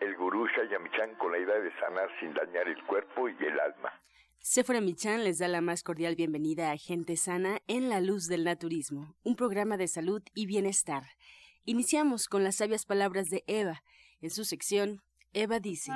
el 0.00 0.16
gurú 0.16 0.46
Shayamichan 0.48 1.14
con 1.16 1.32
la 1.32 1.38
idea 1.38 1.58
de 1.60 1.70
sanar 1.78 2.08
sin 2.20 2.34
dañar 2.34 2.68
el 2.68 2.82
cuerpo 2.84 3.28
y 3.28 3.36
el 3.44 3.58
alma. 3.60 3.92
Sephora 4.38 4.80
Michan 4.80 5.24
les 5.24 5.38
da 5.38 5.48
la 5.48 5.60
más 5.60 5.82
cordial 5.82 6.16
bienvenida 6.16 6.70
a 6.70 6.76
Gente 6.76 7.16
Sana 7.16 7.60
en 7.66 7.88
la 7.88 8.00
Luz 8.00 8.26
del 8.26 8.44
Naturismo, 8.44 9.14
un 9.22 9.36
programa 9.36 9.76
de 9.76 9.88
salud 9.88 10.22
y 10.34 10.46
bienestar. 10.46 11.04
Iniciamos 11.64 12.28
con 12.28 12.44
las 12.44 12.56
sabias 12.56 12.84
palabras 12.84 13.30
de 13.30 13.42
Eva. 13.46 13.82
En 14.20 14.28
su 14.28 14.44
sección, 14.44 15.00
Eva 15.32 15.60
dice. 15.60 15.90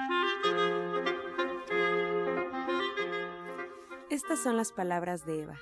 Estas 4.09 4.42
son 4.42 4.56
las 4.56 4.73
palabras 4.73 5.26
de 5.26 5.42
Eva. 5.42 5.59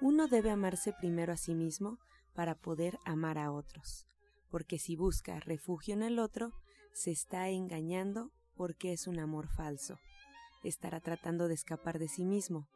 Uno 0.00 0.26
debe 0.26 0.50
amarse 0.50 0.94
primero 0.94 1.34
a 1.34 1.36
sí 1.36 1.54
mismo 1.54 1.98
para 2.34 2.54
poder 2.54 2.98
amar 3.04 3.36
a 3.36 3.52
otros, 3.52 4.06
porque 4.50 4.78
si 4.78 4.96
busca 4.96 5.38
refugio 5.40 5.92
en 5.92 6.02
el 6.02 6.18
otro, 6.18 6.54
se 6.92 7.10
está 7.10 7.48
engañando 7.48 8.30
porque 8.56 8.92
es 8.92 9.06
un 9.06 9.18
amor 9.18 9.48
falso. 9.48 9.98
Estará 10.62 11.00
tratando 11.00 11.48
de 11.48 11.54
escapar 11.54 11.98
de 11.98 12.08
sí 12.08 12.24
mismo. 12.24 12.68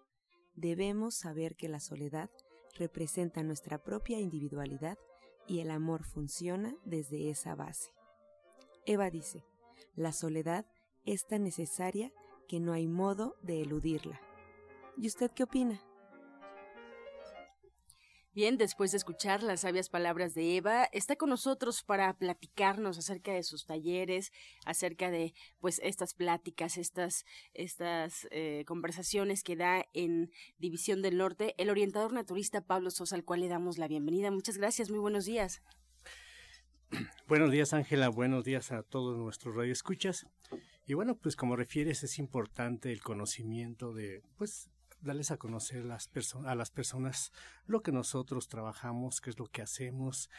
Debemos 0.55 1.17
saber 1.17 1.57
que 1.57 1.69
la 1.69 1.81
soledad 1.81 2.31
representa 2.77 3.43
nuestra 3.43 3.83
propia 3.83 4.21
individualidad 4.21 4.99
y 5.47 5.61
el 5.61 5.71
amor 5.71 6.05
funciona 6.05 6.75
desde 6.85 7.31
esa 7.31 7.55
base. 7.55 7.91
Eva 8.87 9.11
dice, 9.11 9.45
la 9.95 10.13
soledad 10.13 10.67
es 11.05 11.27
tan 11.27 11.45
necesaria 11.45 12.13
que 12.49 12.61
no 12.61 12.73
hay 12.73 12.87
modo 12.87 13.37
de 13.43 13.63
eludirla. 13.63 14.21
¿Y 14.97 15.07
usted 15.07 15.31
qué 15.31 15.43
opina? 15.43 15.83
Bien, 18.35 18.59
después 18.59 18.91
de 18.91 18.97
escuchar 18.97 19.45
las 19.45 19.61
sabias 19.61 19.89
palabras 19.89 20.35
de 20.35 20.57
Eva, 20.57 20.87
está 20.87 21.15
con 21.15 21.31
nosotros 21.31 21.85
para 21.85 22.13
platicarnos 22.19 22.99
acerca 22.99 23.33
de 23.33 23.45
sus 23.45 23.65
talleres, 23.65 24.33
acerca 24.67 25.13
de 25.13 25.35
pues 25.61 25.81
estas 25.85 26.15
pláticas, 26.15 26.77
estas, 26.77 27.27
estas 27.53 28.27
eh, 28.33 28.65
conversaciones 28.67 29.45
que 29.45 29.55
da 29.55 29.87
en 29.93 30.33
División 30.59 31.01
del 31.01 31.17
Norte, 31.17 31.55
el 31.59 31.71
orientador 31.71 32.13
naturista 32.13 32.61
Pablo 32.61 32.91
Sosa, 32.91 33.15
al 33.15 33.25
cual 33.25 33.39
le 33.39 33.47
damos 33.47 33.79
la 33.79 33.87
bienvenida. 33.87 34.33
Muchas 34.33 34.59
gracias, 34.59 34.91
muy 34.91 34.99
buenos 34.99 35.27
días. 35.27 35.63
Buenos 37.29 37.53
días, 37.53 37.73
Ángela. 37.73 38.09
Buenos 38.09 38.45
días 38.45 38.73
a 38.73 38.83
todos 38.83 39.17
nuestros 39.17 39.55
radioescuchas. 39.55 40.27
Y 40.87 40.95
bueno, 40.95 41.17
pues 41.17 41.35
como 41.37 41.55
refieres, 41.55 42.03
es 42.03 42.19
importante 42.19 42.93
el 42.93 43.01
conocimiento 43.01 43.95
de, 43.95 44.23
pues, 44.37 44.71
darles 45.05 45.31
a 45.31 45.37
conocer 45.37 45.85
las 45.85 46.11
a 46.45 46.55
las 46.55 46.71
personas 46.71 47.33
lo 47.67 47.83
que 47.83 47.93
nosotros 47.93 48.49
trabajamos, 48.49 49.21
qué 49.21 49.31
es 49.31 49.39
lo 49.39 49.47
que 49.47 49.63
hacemos, 49.63 50.31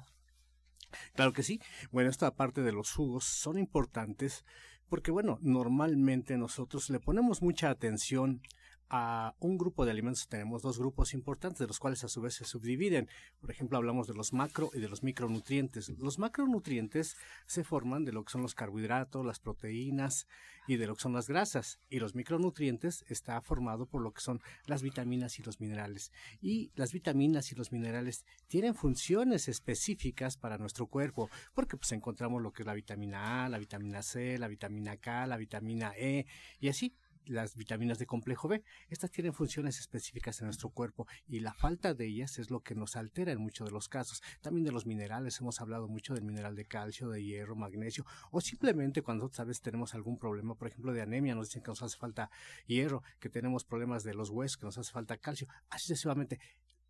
Claro 1.14 1.34
que 1.34 1.44
sí. 1.44 1.62
Bueno, 1.92 2.10
esta 2.10 2.32
parte 2.36 2.62
de 2.62 2.72
los 2.72 2.92
jugos 2.94 3.26
son 3.26 3.58
importantes 3.58 4.46
porque, 4.90 5.12
bueno, 5.12 5.38
normalmente 5.42 6.38
nosotros 6.38 6.90
le 6.90 7.00
ponemos 7.00 7.42
mucha 7.42 7.70
atención 7.70 8.42
a 8.90 9.36
un 9.40 9.58
grupo 9.58 9.86
de 9.86 9.92
alimentos. 9.92 10.28
Tenemos 10.28 10.62
dos 10.62 10.80
grupos 10.80 11.14
importantes, 11.14 11.60
de 11.60 11.68
los 11.68 11.80
cuales 11.80 12.04
a 12.04 12.08
su 12.08 12.22
vez 12.22 12.36
se 12.36 12.46
subdividen. 12.46 13.10
Por 13.40 13.52
ejemplo, 13.52 13.78
hablamos 13.78 14.08
de 14.08 14.14
los 14.14 14.34
macro 14.34 14.70
y 14.74 14.80
de 14.80 14.90
los 14.90 15.04
micronutrientes. 15.04 15.90
Los 15.98 16.20
macronutrientes 16.20 17.16
se 17.46 17.64
forman 17.64 18.06
de 18.06 18.14
lo 18.14 18.24
que 18.24 18.32
son 18.32 18.42
los 18.42 18.56
carbohidratos, 18.56 19.26
las 19.26 19.40
proteínas 19.40 20.28
y 20.68 20.78
de 20.78 20.88
lo 20.88 20.96
que 20.96 21.02
son 21.02 21.14
las 21.14 21.28
grasas. 21.28 21.80
Y 21.90 22.00
los 22.00 22.16
micronutrientes 22.16 23.06
está 23.08 23.42
formado 23.42 23.86
por 23.86 24.02
lo 24.02 24.12
que 24.12 24.22
son 24.22 24.42
las 24.66 24.82
vitaminas 24.82 25.40
y 25.40 25.44
los 25.44 25.60
minerales. 25.60 26.12
Y 26.42 26.72
las 26.76 26.92
vitaminas 26.92 27.52
y 27.52 27.56
los 27.56 27.72
minerales 27.72 28.26
tienen 28.48 28.76
funciones 28.76 29.48
específicas 29.48 30.38
para 30.38 30.58
nuestro 30.58 30.88
cuerpo, 30.88 31.30
porque 31.54 31.78
pues 31.78 31.92
encontramos 31.92 32.42
lo 32.42 32.52
que 32.52 32.64
es 32.64 32.68
la 32.68 32.74
vitamina 32.74 33.46
A, 33.46 33.50
la 33.50 33.58
vitamina 33.58 34.02
C, 34.02 34.38
la 34.38 34.48
vitamina 34.48 34.98
K, 34.98 35.26
la 35.28 35.38
vitamina 35.38 35.94
E 35.98 36.26
y 36.60 36.70
así 36.70 36.96
las 37.28 37.56
vitaminas 37.56 38.00
de 38.00 38.06
complejo 38.06 38.48
B. 38.48 38.64
Estas 38.90 39.12
tienen 39.12 39.34
funciones 39.34 39.80
específicas 39.80 40.40
en 40.42 40.48
nuestro 40.48 40.70
cuerpo 40.70 41.08
y 41.28 41.40
la 41.40 41.54
falta 41.54 41.94
de 41.94 42.06
ellas 42.06 42.38
es 42.40 42.52
lo 42.52 42.62
que 42.62 42.76
nos 42.76 42.96
altera 42.96 43.32
en 43.32 43.40
muchos 43.40 43.68
de 43.68 43.72
los 43.72 43.90
casos. 43.90 44.22
También 44.42 44.66
de 44.66 44.72
los 44.72 44.86
minerales, 44.86 45.40
hemos 45.40 45.62
hablado 45.62 45.88
mucho 45.88 46.14
del 46.14 46.26
mineral 46.26 46.56
de 46.56 46.66
calcio, 46.66 47.10
de 47.10 47.24
hierro, 47.24 47.56
magnesio, 47.56 48.06
o 48.32 48.42
simplemente 48.42 49.02
cuando 49.02 49.30
vez 49.46 49.62
tenemos 49.62 49.94
algún 49.94 50.18
problema, 50.18 50.56
por 50.56 50.68
ejemplo, 50.68 50.94
de 50.94 51.02
anemia, 51.02 51.36
nos 51.36 51.48
dicen 51.48 51.64
que 51.64 51.72
nos 51.72 51.82
hace 51.82 51.98
falta 51.98 52.30
hierro, 52.66 53.04
que 53.20 53.30
tenemos 53.30 53.66
problemas 53.66 54.04
de 54.04 54.14
los 54.14 54.30
huesos, 54.30 54.58
que 54.58 54.66
nos 54.66 54.78
hace 54.78 54.92
falta 54.92 55.18
calcio, 55.18 55.48
así 55.70 55.88
sucesivamente 55.88 56.40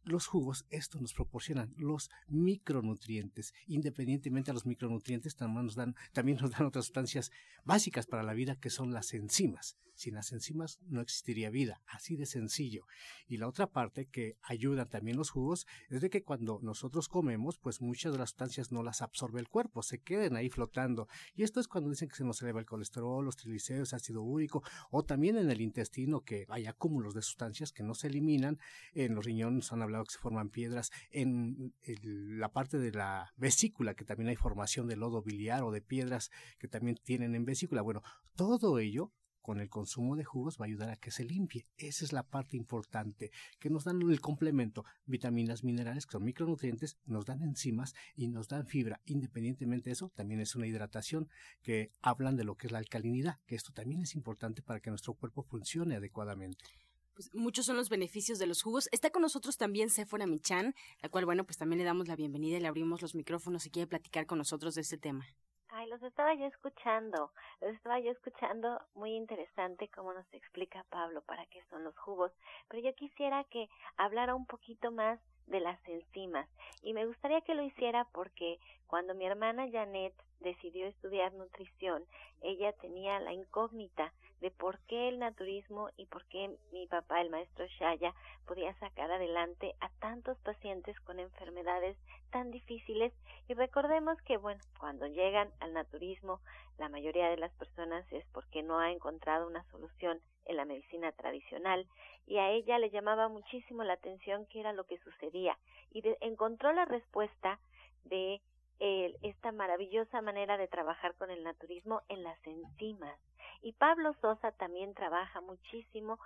los 0.04 0.26
jugos, 0.26 0.66
esto 0.70 1.00
nos 1.02 1.14
proporcionan 1.14 1.74
los 1.78 2.10
micronutrientes. 2.28 3.54
Independientemente 3.66 4.52
a 4.52 4.54
los 4.54 4.66
micronutrientes, 4.66 5.36
también 5.36 5.66
nos 5.66 5.76
dan, 5.76 5.96
también 6.14 6.38
nos 6.40 6.52
dan 6.52 6.66
otras 6.66 6.86
sustancias 6.86 7.30
básicas 7.66 8.08
para 8.08 8.24
la 8.24 8.34
vida, 8.34 8.56
que 8.56 8.70
son 8.70 8.94
las 8.94 9.14
enzimas. 9.14 9.76
Sin 9.98 10.14
las 10.14 10.32
enzimas 10.32 10.80
no 10.84 11.02
existiría 11.02 11.50
vida, 11.50 11.82
así 11.88 12.16
de 12.16 12.28
sencillo. 12.28 12.86
Y 13.28 13.38
la 13.38 13.48
otra 13.48 13.66
parte 13.66 14.06
que 14.06 14.38
ayudan 14.44 14.88
también 14.88 15.18
los 15.18 15.32
jugos 15.32 15.66
es 15.90 16.02
de 16.02 16.12
que 16.12 16.22
cuando 16.22 16.60
nosotros 16.62 17.10
comemos, 17.10 17.58
pues 17.58 17.82
muchas 17.82 18.12
de 18.12 18.20
las 18.20 18.30
sustancias 18.30 18.72
no 18.72 18.84
las 18.84 19.02
absorbe 19.02 19.40
el 19.40 19.50
cuerpo, 19.50 19.82
se 19.82 19.98
queden 19.98 20.36
ahí 20.36 20.52
flotando. 20.52 21.08
Y 21.34 21.42
esto 21.42 21.60
es 21.60 21.68
cuando 21.68 21.90
dicen 21.90 22.10
que 22.10 22.16
se 22.16 22.24
nos 22.24 22.40
eleva 22.44 22.60
el 22.60 22.68
colesterol, 22.68 23.26
los 23.26 23.38
triglicéridos, 23.38 23.96
ácido 23.96 24.22
úrico, 24.22 24.62
o 24.92 25.04
también 25.04 25.36
en 25.36 25.50
el 25.50 25.62
intestino 25.62 26.22
que 26.22 26.46
hay 26.50 26.68
acúmulos 26.68 27.16
de 27.16 27.24
sustancias 27.24 27.72
que 27.72 27.82
no 27.82 27.96
se 27.96 28.06
eliminan. 28.06 28.60
En 28.94 29.16
los 29.16 29.26
riñones 29.26 29.72
han 29.72 29.82
hablado 29.82 30.06
que 30.06 30.14
se 30.14 30.20
forman 30.20 30.52
piedras. 30.52 30.92
En 31.10 31.74
la 31.82 32.52
parte 32.54 32.78
de 32.78 32.92
la 32.92 33.34
vesícula, 33.36 33.96
que 33.96 34.06
también 34.06 34.30
hay 34.30 34.36
formación 34.36 34.86
de 34.88 34.96
lodo 34.96 35.24
biliar 35.24 35.64
o 35.64 35.72
de 35.72 35.82
piedras 35.82 36.30
que 36.60 36.68
también 36.68 36.98
tienen 37.04 37.34
en 37.34 37.46
vesícula. 37.46 37.82
Bueno, 37.82 38.04
todo 38.36 38.78
ello 38.78 39.12
con 39.48 39.62
el 39.62 39.70
consumo 39.70 40.18
de 40.18 40.26
jugos 40.26 40.58
va 40.60 40.66
a 40.66 40.68
ayudar 40.68 40.90
a 40.90 40.98
que 40.98 41.10
se 41.10 41.24
limpie. 41.24 41.66
Esa 41.78 42.04
es 42.04 42.12
la 42.12 42.24
parte 42.24 42.58
importante, 42.58 43.32
que 43.62 43.70
nos 43.70 43.86
dan 43.86 44.02
el 44.02 44.20
complemento, 44.20 44.84
vitaminas, 45.06 45.64
minerales, 45.64 46.06
que 46.06 46.12
son 46.12 46.26
micronutrientes, 46.26 46.98
nos 47.06 47.24
dan 47.24 47.42
enzimas 47.42 47.96
y 48.18 48.28
nos 48.28 48.50
dan 48.50 48.68
fibra. 48.68 49.00
Independientemente 49.06 49.90
de 49.90 49.94
eso, 49.94 50.12
también 50.16 50.42
es 50.42 50.54
una 50.58 50.68
hidratación 50.68 51.30
que 51.62 51.94
hablan 52.02 52.36
de 52.36 52.44
lo 52.44 52.56
que 52.56 52.68
es 52.68 52.74
la 52.74 52.80
alcalinidad, 52.80 53.40
que 53.46 53.56
esto 53.56 53.72
también 53.72 54.02
es 54.02 54.16
importante 54.16 54.62
para 54.62 54.82
que 54.82 54.90
nuestro 54.90 55.14
cuerpo 55.14 55.44
funcione 55.44 55.96
adecuadamente. 55.96 56.66
Pues 57.14 57.34
muchos 57.34 57.66
son 57.66 57.78
los 57.78 57.88
beneficios 57.88 58.40
de 58.40 58.48
los 58.48 58.62
jugos. 58.62 58.90
Está 58.92 59.12
con 59.12 59.22
nosotros 59.22 59.56
también 59.56 59.90
Sephora 59.90 60.28
Michan, 60.28 60.76
la 61.02 61.08
cual, 61.08 61.24
bueno, 61.24 61.46
pues 61.46 61.56
también 61.56 61.80
le 61.80 61.86
damos 61.86 62.10
la 62.10 62.18
bienvenida 62.18 62.58
y 62.58 62.60
le 62.60 62.68
abrimos 62.68 63.02
los 63.02 63.16
micrófonos 63.16 63.64
si 63.64 63.70
quiere 63.70 63.88
platicar 63.88 64.26
con 64.26 64.40
nosotros 64.40 64.76
de 64.76 64.82
este 64.82 64.98
tema. 64.98 65.26
Ay, 65.70 65.88
los 65.88 66.02
estaba 66.02 66.34
yo 66.34 66.46
escuchando, 66.46 67.32
los 67.60 67.74
estaba 67.76 68.00
yo 68.00 68.12
escuchando, 68.12 68.82
muy 68.96 69.16
interesante 69.16 69.90
cómo 69.90 70.14
nos 70.14 70.26
explica 70.34 70.86
Pablo 70.90 71.22
para 71.22 71.46
qué 71.48 71.62
son 71.70 71.84
los 71.84 71.98
jugos, 71.98 72.32
pero 72.70 72.82
yo 72.82 72.96
quisiera 72.96 73.44
que 73.46 73.70
hablara 73.98 74.34
un 74.34 74.46
poquito 74.46 74.92
más 74.92 75.20
de 75.48 75.60
las 75.60 75.80
enzimas 75.88 76.48
y 76.82 76.94
me 76.94 77.06
gustaría 77.06 77.42
que 77.42 77.56
lo 77.56 77.64
hiciera 77.64 78.06
porque 78.14 78.60
cuando 78.88 79.16
mi 79.16 79.26
hermana 79.26 79.70
Janet 79.70 80.14
decidió 80.40 80.88
estudiar 80.88 81.34
nutrición, 81.34 82.06
ella 82.42 82.72
tenía 82.74 83.20
la 83.20 83.34
incógnita 83.34 84.14
de 84.40 84.52
por 84.52 84.80
qué 84.88 85.10
el 85.10 85.20
naturismo 85.20 85.90
y 85.98 86.06
por 86.06 86.26
qué 86.28 86.56
mi 86.72 86.88
papá, 86.88 87.22
el 87.22 87.30
maestro 87.30 87.66
Shaya, 87.66 88.14
podía 88.46 88.74
sacar 88.76 89.12
adelante 89.12 89.76
a 89.80 89.90
tantos 90.00 90.38
pacientes 90.40 91.00
con 91.02 91.20
enfermedades 91.20 91.98
tan 92.30 92.52
difíciles. 92.52 93.12
Y 93.48 93.56
recordemos 93.56 94.22
que, 94.22 94.38
bueno, 94.38 94.62
cuando 94.80 95.08
llegan 95.08 95.52
al 95.60 95.74
naturismo, 95.74 96.40
la 96.78 96.88
mayoría 96.88 97.30
de 97.30 97.38
las 97.38 97.52
personas 97.54 98.06
es 98.12 98.26
porque 98.32 98.62
no 98.62 98.80
ha 98.80 98.92
encontrado 98.92 99.48
una 99.48 99.64
solución 99.72 100.22
en 100.48 100.58
la 100.58 100.66
medicina 100.66 101.12
tradicional 101.12 101.88
y 102.26 102.38
a 102.38 102.50
ella 102.52 102.80
le 102.80 102.90
llamaba 102.90 103.28
muchísimo 103.28 103.84
la 103.84 103.94
atención 103.94 104.46
qué 104.48 104.60
era 104.60 104.74
lo 104.74 104.86
que 104.86 104.98
sucedía 105.00 105.58
y 105.92 106.04
encontró 106.22 106.74
la 106.74 106.86
respuesta 106.86 107.60
de 108.06 108.42
esta 108.80 109.52
maravillosa 109.52 110.22
manera 110.22 110.58
de 110.58 110.68
trabajar 110.68 111.16
con 111.16 111.32
el 111.32 111.44
naturismo 111.44 112.02
en 112.10 112.24
las 112.24 112.38
enzimas. 112.46 113.18
Y 113.62 113.72
Pablo 113.74 114.14
Sosa 114.22 114.52
también 114.52 114.94
trabaja 114.94 115.42
muchísimo 115.42 116.20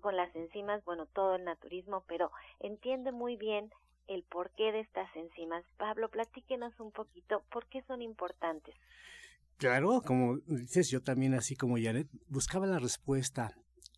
con 0.00 0.14
las 0.14 0.34
enzimas, 0.36 0.84
bueno, 0.84 1.06
todo 1.06 1.36
el 1.36 1.44
naturismo, 1.44 2.04
pero 2.06 2.30
entiende 2.60 3.12
muy 3.12 3.36
bien 3.36 3.72
el 4.08 4.24
porqué 4.24 4.72
de 4.72 4.80
estas 4.80 5.14
enzimas. 5.16 5.64
Pablo, 5.78 6.10
platíquenos 6.10 6.78
un 6.78 6.92
poquito 6.92 7.42
por 7.50 7.66
qué 7.66 7.82
son 7.82 8.02
importantes. 8.02 8.74
Claro, 9.58 10.02
como 10.02 10.38
dices, 10.46 10.90
yo 10.90 11.02
también, 11.02 11.34
así 11.34 11.56
como 11.56 11.76
Janet, 11.78 12.08
buscaba 12.28 12.66
la 12.66 12.78
respuesta 12.78 13.54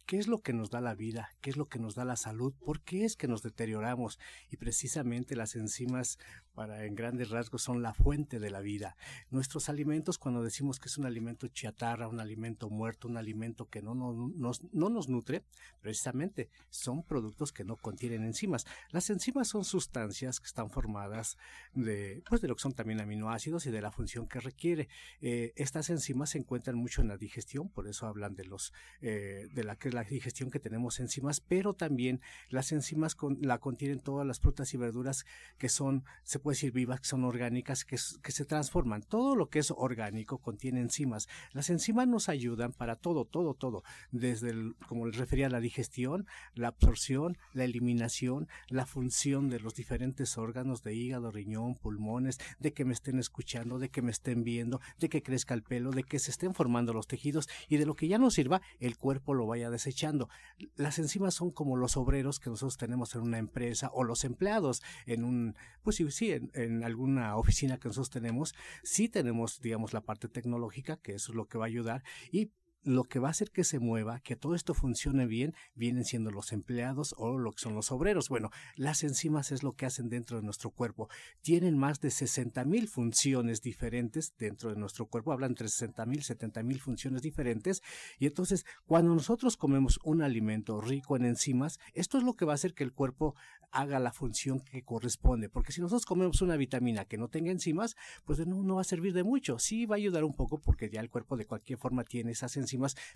¿Qué 0.08 0.16
es 0.16 0.26
lo 0.26 0.40
que 0.40 0.54
nos 0.54 0.70
da 0.70 0.80
la 0.80 0.94
vida? 0.94 1.28
¿Qué 1.42 1.50
es 1.50 1.58
lo 1.58 1.68
que 1.68 1.78
nos 1.78 1.94
da 1.94 2.06
la 2.06 2.16
salud? 2.16 2.54
¿Por 2.64 2.80
qué 2.80 3.04
es 3.04 3.14
que 3.14 3.28
nos 3.28 3.42
deterioramos? 3.42 4.18
Y 4.48 4.56
precisamente 4.56 5.36
las 5.36 5.54
enzimas, 5.54 6.18
para 6.58 6.86
en 6.86 6.96
grandes 6.96 7.30
rasgos, 7.30 7.62
son 7.62 7.82
la 7.82 7.94
fuente 7.94 8.40
de 8.40 8.50
la 8.50 8.58
vida. 8.58 8.96
Nuestros 9.30 9.68
alimentos, 9.68 10.18
cuando 10.18 10.42
decimos 10.42 10.80
que 10.80 10.88
es 10.88 10.98
un 10.98 11.06
alimento 11.06 11.46
chatarra, 11.46 12.08
un 12.08 12.18
alimento 12.18 12.68
muerto, 12.68 13.06
un 13.06 13.16
alimento 13.16 13.68
que 13.68 13.80
no, 13.80 13.94
no, 13.94 14.32
no 14.72 14.88
nos 14.88 15.08
nutre, 15.08 15.44
precisamente 15.80 16.50
son 16.68 17.04
productos 17.04 17.52
que 17.52 17.62
no 17.62 17.76
contienen 17.76 18.24
enzimas. 18.24 18.66
Las 18.90 19.08
enzimas 19.08 19.46
son 19.46 19.64
sustancias 19.64 20.40
que 20.40 20.46
están 20.46 20.68
formadas 20.68 21.36
de, 21.74 22.24
pues 22.28 22.40
de 22.40 22.48
lo 22.48 22.56
que 22.56 22.62
son 22.62 22.72
también 22.72 23.00
aminoácidos 23.00 23.66
y 23.66 23.70
de 23.70 23.80
la 23.80 23.92
función 23.92 24.26
que 24.26 24.40
requiere. 24.40 24.88
Eh, 25.20 25.52
estas 25.54 25.90
enzimas 25.90 26.30
se 26.30 26.38
encuentran 26.38 26.74
mucho 26.74 27.02
en 27.02 27.06
la 27.06 27.16
digestión, 27.16 27.68
por 27.68 27.86
eso 27.86 28.08
hablan 28.08 28.34
de 28.34 28.46
los, 28.46 28.72
eh, 29.00 29.46
de 29.52 29.62
la 29.62 29.76
que 29.76 29.92
la 29.92 30.02
digestión 30.02 30.50
que 30.50 30.58
tenemos 30.58 30.98
enzimas, 30.98 31.40
pero 31.40 31.74
también 31.74 32.20
las 32.48 32.72
enzimas 32.72 33.16
la 33.40 33.58
contienen 33.58 34.00
todas 34.00 34.26
las 34.26 34.40
frutas 34.40 34.74
y 34.74 34.76
verduras 34.76 35.24
que 35.56 35.68
son, 35.68 36.04
se 36.24 36.40
decir 36.50 36.72
vivas, 36.72 37.00
que 37.00 37.08
son 37.08 37.24
orgánicas, 37.24 37.84
que, 37.84 37.96
que 38.22 38.32
se 38.32 38.44
transforman. 38.44 39.02
Todo 39.02 39.34
lo 39.34 39.48
que 39.48 39.58
es 39.60 39.70
orgánico 39.70 40.38
contiene 40.38 40.80
enzimas. 40.80 41.28
Las 41.52 41.70
enzimas 41.70 42.06
nos 42.06 42.28
ayudan 42.28 42.72
para 42.72 42.96
todo, 42.96 43.24
todo, 43.24 43.54
todo, 43.54 43.82
desde, 44.10 44.50
el, 44.50 44.74
como 44.86 45.06
les 45.06 45.16
refería, 45.16 45.48
la 45.48 45.60
digestión, 45.60 46.26
la 46.54 46.68
absorción, 46.68 47.38
la 47.52 47.64
eliminación, 47.64 48.48
la 48.68 48.86
función 48.86 49.48
de 49.48 49.60
los 49.60 49.74
diferentes 49.74 50.36
órganos 50.36 50.82
de 50.82 50.94
hígado, 50.94 51.30
riñón, 51.30 51.76
pulmones, 51.76 52.38
de 52.58 52.72
que 52.72 52.84
me 52.84 52.92
estén 52.92 53.18
escuchando, 53.18 53.78
de 53.78 53.88
que 53.88 54.02
me 54.02 54.10
estén 54.10 54.44
viendo, 54.44 54.80
de 54.98 55.08
que 55.08 55.22
crezca 55.22 55.54
el 55.54 55.62
pelo, 55.62 55.92
de 55.92 56.04
que 56.04 56.18
se 56.18 56.30
estén 56.30 56.54
formando 56.54 56.92
los 56.92 57.06
tejidos 57.06 57.48
y 57.68 57.76
de 57.76 57.86
lo 57.86 57.94
que 57.94 58.08
ya 58.08 58.18
no 58.18 58.30
sirva, 58.30 58.60
el 58.80 58.96
cuerpo 58.96 59.34
lo 59.34 59.46
vaya 59.46 59.68
a 59.68 59.78
echando. 59.86 60.28
Las 60.76 60.98
enzimas 60.98 61.34
son 61.34 61.50
como 61.50 61.76
los 61.76 61.96
obreros 61.96 62.40
que 62.40 62.50
nosotros 62.50 62.76
tenemos 62.76 63.14
en 63.14 63.22
una 63.22 63.38
empresa 63.38 63.90
o 63.92 64.04
los 64.04 64.24
empleados 64.24 64.82
en 65.06 65.24
un, 65.24 65.54
pues 65.82 65.96
sí, 65.96 66.10
sí 66.10 66.37
en, 66.54 66.84
alguna 66.84 67.36
oficina 67.36 67.78
que 67.78 67.88
nosotros 67.88 68.10
tenemos. 68.10 68.54
Sí 68.82 69.08
tenemos, 69.08 69.60
digamos, 69.60 69.92
la 69.92 70.00
parte 70.00 70.28
tecnológica, 70.28 70.96
que 70.96 71.14
eso 71.14 71.32
es 71.32 71.36
lo 71.36 71.46
que 71.46 71.58
va 71.58 71.64
a 71.64 71.68
ayudar, 71.68 72.02
y 72.30 72.50
lo 72.82 73.04
que 73.04 73.18
va 73.18 73.28
a 73.28 73.30
hacer 73.32 73.50
que 73.50 73.64
se 73.64 73.78
mueva, 73.78 74.20
que 74.20 74.36
todo 74.36 74.54
esto 74.54 74.74
funcione 74.74 75.26
bien, 75.26 75.54
vienen 75.74 76.04
siendo 76.04 76.30
los 76.30 76.52
empleados 76.52 77.14
o 77.18 77.38
lo 77.38 77.52
que 77.52 77.60
son 77.60 77.74
los 77.74 77.90
obreros. 77.90 78.28
Bueno, 78.28 78.50
las 78.76 79.02
enzimas 79.02 79.52
es 79.52 79.62
lo 79.62 79.74
que 79.74 79.86
hacen 79.86 80.08
dentro 80.08 80.36
de 80.36 80.42
nuestro 80.42 80.70
cuerpo. 80.70 81.08
Tienen 81.40 81.76
más 81.76 82.00
de 82.00 82.10
60 82.10 82.64
mil 82.64 82.88
funciones 82.88 83.60
diferentes 83.60 84.34
dentro 84.38 84.70
de 84.70 84.76
nuestro 84.76 85.06
cuerpo. 85.06 85.32
Hablan 85.32 85.52
entre 85.52 85.68
60 85.68 86.06
mil, 86.06 86.22
70 86.22 86.62
mil 86.62 86.80
funciones 86.80 87.22
diferentes. 87.22 87.82
Y 88.18 88.26
entonces, 88.26 88.64
cuando 88.86 89.14
nosotros 89.14 89.56
comemos 89.56 89.98
un 90.04 90.22
alimento 90.22 90.80
rico 90.80 91.16
en 91.16 91.24
enzimas, 91.24 91.78
esto 91.94 92.18
es 92.18 92.24
lo 92.24 92.34
que 92.34 92.44
va 92.44 92.52
a 92.52 92.54
hacer 92.54 92.74
que 92.74 92.84
el 92.84 92.92
cuerpo 92.92 93.34
haga 93.70 93.98
la 93.98 94.12
función 94.12 94.60
que 94.60 94.82
corresponde. 94.82 95.48
Porque 95.48 95.72
si 95.72 95.80
nosotros 95.80 96.06
comemos 96.06 96.40
una 96.42 96.56
vitamina 96.56 97.04
que 97.04 97.18
no 97.18 97.28
tenga 97.28 97.50
enzimas, 97.50 97.96
pues 98.24 98.44
no, 98.46 98.62
no 98.62 98.76
va 98.76 98.80
a 98.80 98.84
servir 98.84 99.12
de 99.12 99.24
mucho. 99.24 99.58
Sí 99.58 99.86
va 99.86 99.96
a 99.96 99.98
ayudar 99.98 100.24
un 100.24 100.34
poco 100.34 100.60
porque 100.60 100.90
ya 100.90 101.00
el 101.00 101.10
cuerpo 101.10 101.36
de 101.36 101.46
cualquier 101.46 101.78
forma 101.78 102.04
tiene 102.04 102.32
esas 102.32 102.56
enzimas, 102.56 102.67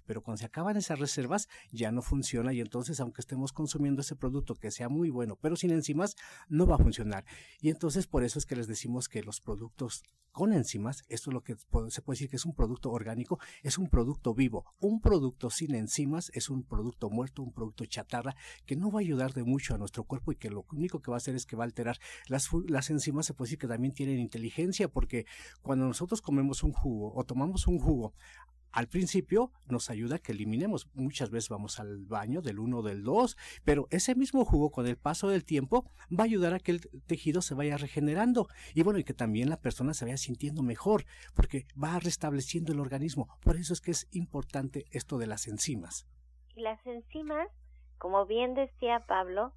pero 0.05 0.23
cuando 0.23 0.39
se 0.39 0.47
acaban 0.47 0.77
esas 0.77 0.99
reservas 0.99 1.49
ya 1.71 1.93
no 1.93 2.03
funciona 2.03 2.53
y 2.53 2.61
entonces 2.61 3.01
aunque 3.01 3.21
estemos 3.21 3.53
consumiendo 3.53 4.01
ese 4.01 4.17
producto 4.17 4.55
que 4.55 4.71
sea 4.71 4.89
muy 4.89 5.11
bueno, 5.11 5.37
pero 5.41 5.57
sin 5.57 5.71
enzimas, 5.71 6.17
no 6.49 6.67
va 6.67 6.77
a 6.77 6.79
funcionar. 6.79 7.25
Y 7.61 7.71
entonces 7.71 8.07
por 8.07 8.25
eso 8.25 8.39
es 8.39 8.47
que 8.47 8.57
les 8.57 8.67
decimos 8.67 9.09
que 9.09 9.23
los 9.23 9.41
productos 9.41 10.03
con 10.33 10.55
enzimas, 10.55 11.05
esto 11.09 11.31
es 11.31 11.35
lo 11.35 11.43
que 11.43 11.57
se 11.89 12.03
puede 12.03 12.17
decir 12.17 12.31
que 12.31 12.37
es 12.37 12.47
un 12.47 12.55
producto 12.55 12.91
orgánico, 12.91 13.39
es 13.63 13.77
un 13.79 13.89
producto 13.89 14.35
vivo. 14.35 14.65
Un 14.81 15.01
producto 15.01 15.51
sin 15.51 15.75
enzimas 15.75 16.31
es 16.35 16.49
un 16.49 16.65
producto 16.65 17.11
muerto, 17.11 17.43
un 17.43 17.53
producto 17.53 17.85
chatarra 17.85 18.35
que 18.65 18.75
no 18.75 18.91
va 18.91 19.01
a 19.01 19.03
ayudar 19.03 19.35
de 19.35 19.45
mucho 19.45 19.75
a 19.75 19.79
nuestro 19.79 20.05
cuerpo 20.05 20.33
y 20.33 20.37
que 20.37 20.51
lo 20.51 20.65
único 20.73 21.01
que 21.01 21.11
va 21.11 21.17
a 21.17 21.19
hacer 21.19 21.35
es 21.35 21.45
que 21.45 21.55
va 21.55 21.65
a 21.65 21.67
alterar. 21.67 21.99
Las, 22.29 22.49
las 22.67 22.91
enzimas 22.91 23.27
se 23.27 23.35
puede 23.35 23.49
decir 23.49 23.59
que 23.59 23.69
también 23.69 23.93
tienen 23.93 24.19
inteligencia 24.19 24.89
porque 24.89 25.27
cuando 25.61 25.87
nosotros 25.87 26.23
comemos 26.23 26.63
un 26.63 26.73
jugo 26.73 27.13
o 27.15 27.25
tomamos 27.25 27.67
un 27.67 27.79
jugo, 27.79 28.15
al 28.73 28.89
principio 28.89 29.53
nos 29.69 29.91
ayuda 29.91 30.17
a 30.17 30.19
que 30.19 30.33
eliminemos. 30.33 30.89
Muchas 30.95 31.31
veces 31.31 31.51
vamos 31.51 31.79
al 31.79 32.05
baño 32.07 32.41
del 32.41 32.59
1 32.59 32.79
o 32.79 32.83
del 32.83 33.03
2, 33.03 33.37
pero 33.65 33.87
ese 33.91 34.15
mismo 34.15 34.45
jugo 34.45 34.71
con 34.71 34.87
el 34.87 34.97
paso 34.97 35.29
del 35.29 35.45
tiempo 35.45 35.85
va 36.11 36.25
a 36.25 36.27
ayudar 36.27 36.55
a 36.55 36.59
que 36.59 36.73
el 36.73 36.81
tejido 37.07 37.43
se 37.43 37.55
vaya 37.55 37.77
regenerando 37.77 38.49
y 38.75 38.83
bueno, 38.83 38.99
y 38.99 39.05
que 39.05 39.15
también 39.15 39.51
la 39.51 39.61
persona 39.61 39.95
se 39.95 40.05
vaya 40.05 40.17
sintiendo 40.17 40.63
mejor, 40.63 41.05
porque 41.35 41.67
va 41.83 41.99
restableciendo 41.99 42.73
el 42.73 42.81
organismo. 42.81 43.29
Por 43.43 43.57
eso 43.57 43.73
es 43.73 43.81
que 43.81 43.91
es 43.91 44.09
importante 44.13 44.87
esto 44.91 45.19
de 45.19 45.27
las 45.27 45.47
enzimas. 45.49 46.07
Y 46.57 46.63
las 46.63 46.85
enzimas, 46.87 47.49
como 47.99 48.27
bien 48.27 48.55
decía 48.55 49.05
Pablo, 49.07 49.53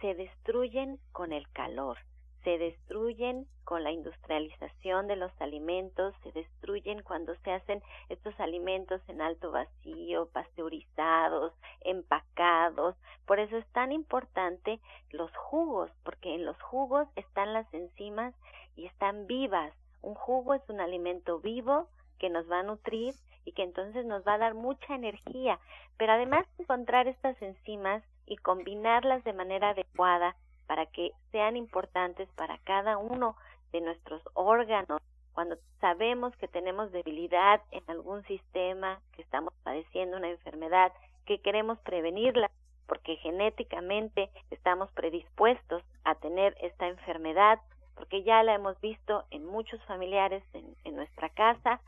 se 0.00 0.14
destruyen 0.14 0.98
con 1.12 1.32
el 1.32 1.48
calor 1.50 1.98
se 2.44 2.58
destruyen 2.58 3.46
con 3.64 3.82
la 3.82 3.90
industrialización 3.90 5.08
de 5.08 5.16
los 5.16 5.32
alimentos, 5.40 6.14
se 6.22 6.30
destruyen 6.32 7.02
cuando 7.02 7.34
se 7.36 7.50
hacen 7.50 7.82
estos 8.10 8.38
alimentos 8.38 9.00
en 9.08 9.22
alto 9.22 9.50
vacío, 9.50 10.28
pasteurizados, 10.32 11.52
empacados. 11.80 12.94
Por 13.26 13.40
eso 13.40 13.56
es 13.56 13.66
tan 13.68 13.90
importante 13.90 14.78
los 15.10 15.34
jugos, 15.34 15.90
porque 16.04 16.34
en 16.34 16.44
los 16.44 16.60
jugos 16.60 17.08
están 17.16 17.54
las 17.54 17.72
enzimas 17.72 18.34
y 18.76 18.84
están 18.86 19.26
vivas. 19.26 19.72
Un 20.02 20.14
jugo 20.14 20.52
es 20.52 20.62
un 20.68 20.80
alimento 20.80 21.40
vivo 21.40 21.88
que 22.18 22.28
nos 22.28 22.48
va 22.50 22.60
a 22.60 22.64
nutrir 22.64 23.14
y 23.46 23.52
que 23.52 23.62
entonces 23.62 24.04
nos 24.04 24.26
va 24.26 24.34
a 24.34 24.38
dar 24.38 24.54
mucha 24.54 24.94
energía. 24.94 25.58
Pero 25.96 26.12
además 26.12 26.46
encontrar 26.58 27.08
estas 27.08 27.40
enzimas 27.40 28.02
y 28.26 28.36
combinarlas 28.36 29.24
de 29.24 29.32
manera 29.32 29.70
adecuada 29.70 30.36
para 30.66 30.86
que 30.86 31.12
sean 31.32 31.56
importantes 31.56 32.28
para 32.36 32.58
cada 32.58 32.98
uno 32.98 33.36
de 33.72 33.80
nuestros 33.80 34.22
órganos. 34.34 35.00
Cuando 35.34 35.56
sabemos 35.80 36.34
que 36.36 36.48
tenemos 36.48 36.92
debilidad 36.92 37.60
en 37.72 37.82
algún 37.88 38.22
sistema, 38.24 39.00
que 39.12 39.22
estamos 39.22 39.52
padeciendo 39.64 40.16
una 40.16 40.30
enfermedad, 40.30 40.92
que 41.26 41.40
queremos 41.40 41.78
prevenirla, 41.80 42.50
porque 42.86 43.16
genéticamente 43.16 44.30
estamos 44.50 44.90
predispuestos 44.92 45.82
a 46.04 46.14
tener 46.16 46.56
esta 46.60 46.86
enfermedad, 46.86 47.58
porque 47.94 48.22
ya 48.22 48.42
la 48.42 48.54
hemos 48.54 48.80
visto 48.80 49.24
en 49.30 49.44
muchos 49.46 49.82
familiares 49.84 50.42
en, 50.52 50.94
nuestra 50.94 51.28
casa, 51.30 51.80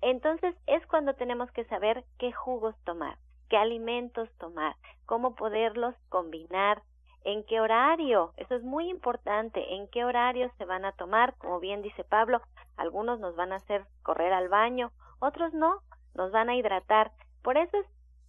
entonces 0.00 0.54
es 0.66 0.86
cuando 0.86 1.14
tenemos 1.14 1.50
que 1.52 1.64
saber 1.64 2.04
qué 2.18 2.32
jugos 2.32 2.74
tomar, 2.84 3.18
qué 3.50 3.56
alimentos 3.56 4.30
tomar, 4.38 4.74
cómo 5.06 5.34
poderlos 5.34 5.94
combinar, 6.08 6.82
en 7.24 7.44
qué 7.44 7.60
horario, 7.60 8.32
eso 8.36 8.54
es 8.54 8.62
muy 8.62 8.88
importante, 8.88 9.74
en 9.74 9.88
qué 9.88 10.04
horario 10.04 10.50
se 10.58 10.64
van 10.64 10.84
a 10.84 10.92
tomar, 10.92 11.34
como 11.38 11.60
bien 11.60 11.82
dice 11.82 12.04
Pablo, 12.04 12.40
algunos 12.76 13.20
nos 13.20 13.36
van 13.36 13.52
a 13.52 13.56
hacer 13.56 13.84
correr 14.02 14.32
al 14.32 14.48
baño, 14.48 14.92
otros 15.18 15.52
no, 15.52 15.82
nos 16.14 16.32
van 16.32 16.48
a 16.48 16.56
hidratar. 16.56 17.12
Por 17.42 17.58
eso 17.58 17.76
es 17.76 17.86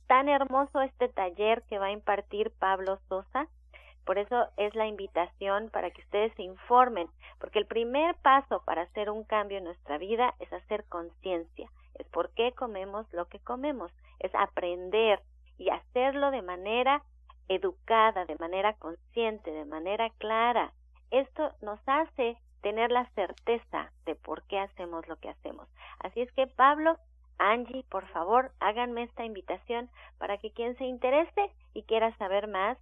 tan 0.08 0.28
hermoso 0.28 0.82
este 0.82 1.08
taller 1.08 1.62
que 1.70 1.78
va 1.78 1.88
a 1.88 1.92
impartir 1.92 2.52
Pablo 2.58 2.98
Sosa. 3.08 3.48
Por 4.06 4.18
eso 4.18 4.48
es 4.58 4.74
la 4.74 4.88
invitación 4.88 5.70
para 5.70 5.92
que 5.92 6.02
ustedes 6.02 6.34
se 6.34 6.42
informen, 6.42 7.08
porque 7.40 7.60
el 7.60 7.68
primer 7.68 8.16
paso 8.16 8.64
para 8.66 8.82
hacer 8.82 9.12
un 9.12 9.24
cambio 9.24 9.60
en 9.60 9.66
nuestra 9.66 10.00
vida 10.00 10.34
es 10.40 10.52
hacer 10.52 10.84
conciencia, 10.86 11.70
es 11.94 12.08
por 12.08 12.32
qué 12.32 12.54
comemos 12.54 13.06
lo 13.14 13.26
que 13.26 13.40
comemos, 13.40 13.92
es 14.20 14.34
aprender 14.34 15.22
y 15.60 15.70
hacerlo 15.70 16.32
de 16.32 16.42
manera 16.42 17.04
educada, 17.50 18.26
de 18.26 18.38
manera 18.38 18.74
consciente, 18.74 19.52
de 19.52 19.66
manera 19.66 20.10
clara. 20.12 20.72
Esto 21.12 21.52
nos 21.62 21.80
hace 21.86 22.38
tener 22.62 22.92
la 22.92 23.06
certeza 23.16 23.92
de 24.06 24.16
por 24.16 24.44
qué 24.44 24.60
hacemos 24.60 25.08
lo 25.08 25.18
que 25.18 25.30
hacemos. 25.30 25.68
Así 26.00 26.22
es 26.22 26.32
que 26.34 26.48
Pablo, 26.48 26.98
Angie, 27.38 27.84
por 27.90 28.08
favor, 28.08 28.52
háganme 28.60 29.04
esta 29.04 29.26
invitación 29.26 29.90
para 30.18 30.38
que 30.38 30.52
quien 30.52 30.78
se 30.78 30.86
interese 30.86 31.52
y 31.74 31.84
quiera 31.84 32.16
saber 32.18 32.48
más, 32.48 32.78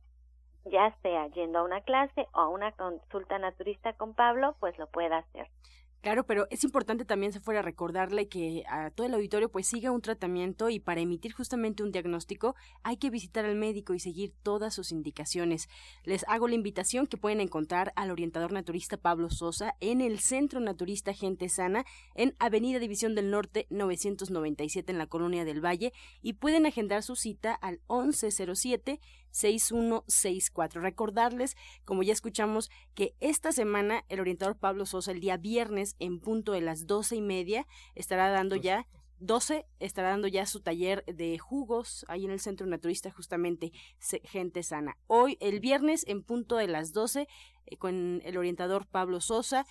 ya 0.66 0.94
sea 1.02 1.28
yendo 1.28 1.60
a 1.60 1.64
una 1.64 1.82
clase 1.82 2.28
o 2.34 2.40
a 2.40 2.50
una 2.50 2.72
consulta 2.74 3.40
naturista 3.40 3.94
con 3.94 4.14
Pablo, 4.14 4.56
pues 4.60 4.78
lo 4.78 4.88
pueda 4.88 5.20
hacer. 5.20 5.48
Claro, 6.02 6.26
pero 6.26 6.48
es 6.52 6.64
importante 6.64 7.06
también 7.06 7.34
se 7.34 7.40
fuera 7.40 7.62
recordarle 7.62 8.28
que 8.28 8.64
a 8.70 8.92
todo 8.92 9.08
el 9.08 9.14
auditorio 9.16 9.50
pues 9.50 9.68
siga 9.68 9.92
un 9.92 10.02
tratamiento 10.02 10.70
y 10.70 10.80
para 10.80 11.02
emitir 11.02 11.34
justamente 11.34 11.84
un 11.84 11.92
diagnóstico 11.92 12.56
hay 12.84 12.98
que 12.98 13.10
visitar 13.10 13.46
al 13.46 13.56
médico 13.56 13.94
y 13.94 14.00
seguir 14.00 14.32
todas 14.44 14.76
sus 14.76 14.92
indicaciones. 14.92 15.68
Les 16.04 16.24
hago 16.28 16.48
la 16.48 16.56
invitación 16.56 17.08
que 17.08 17.18
pueden 17.18 17.42
encontrar 17.42 17.94
al 17.96 18.12
orientador 18.12 18.52
naturista 18.52 18.98
Pablo 18.98 19.30
Sosa 19.32 19.76
en 19.80 20.02
el 20.02 20.20
Centro 20.20 20.60
Naturista 20.60 21.14
Gente 21.14 21.50
Sana 21.50 21.84
en 22.14 22.36
Avenida 22.40 22.80
División 22.80 23.16
del 23.16 23.32
Norte 23.32 23.66
997 23.72 24.92
en 24.92 25.00
la 25.00 25.08
Colonia 25.08 25.46
del 25.46 25.66
Valle 25.66 25.94
y 26.22 26.34
pueden 26.34 26.68
agendar 26.68 27.02
su 27.02 27.16
cita 27.16 27.54
al 27.54 27.82
1107 27.90 29.00
6164. 29.38 30.82
Recordarles, 30.82 31.56
como 31.86 32.04
ya 32.04 32.14
escuchamos, 32.14 32.70
que 32.96 33.16
esta 33.20 33.52
semana 33.52 34.04
el 34.10 34.20
orientador 34.20 34.58
Pablo 34.58 34.86
Sosa, 34.86 35.12
el 35.12 35.20
día 35.20 35.38
viernes, 35.38 35.96
en 36.00 36.20
punto 36.20 36.52
de 36.52 36.62
las 36.62 36.88
doce 36.88 37.16
y 37.16 37.22
media, 37.22 37.68
estará 37.96 38.30
dando 38.30 38.56
ya 38.56 38.88
12 39.20 39.66
estará 39.80 40.10
dando 40.10 40.28
ya 40.28 40.46
su 40.46 40.60
taller 40.60 41.04
de 41.06 41.38
jugos 41.40 42.06
ahí 42.08 42.26
en 42.26 42.32
el 42.32 42.40
Centro 42.40 42.68
Naturista, 42.68 43.12
justamente 43.12 43.72
Gente 44.24 44.62
Sana. 44.64 44.98
Hoy, 45.08 45.38
el 45.40 45.60
viernes, 45.60 46.04
en 46.08 46.24
punto 46.24 46.58
de 46.58 46.68
las 46.68 46.94
12, 46.94 47.28
eh, 47.66 47.78
con 47.78 48.22
el 48.24 48.38
orientador 48.38 48.86
Pablo 48.86 49.20
Sosa, 49.20 49.66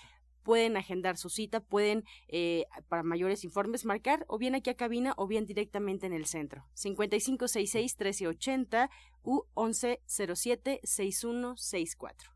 pueden 0.46 0.76
agendar 0.76 1.16
su 1.16 1.28
cita, 1.28 1.58
pueden 1.58 2.04
eh, 2.28 2.66
para 2.88 3.02
mayores 3.02 3.42
informes 3.42 3.84
marcar 3.84 4.24
o 4.28 4.38
bien 4.38 4.54
aquí 4.54 4.70
a 4.70 4.74
cabina 4.74 5.12
o 5.16 5.26
bien 5.26 5.44
directamente 5.44 6.06
en 6.06 6.12
el 6.12 6.26
centro. 6.26 6.64
5566-1380 6.76 8.88
u 9.24 9.42
1107-6164. 9.56 12.35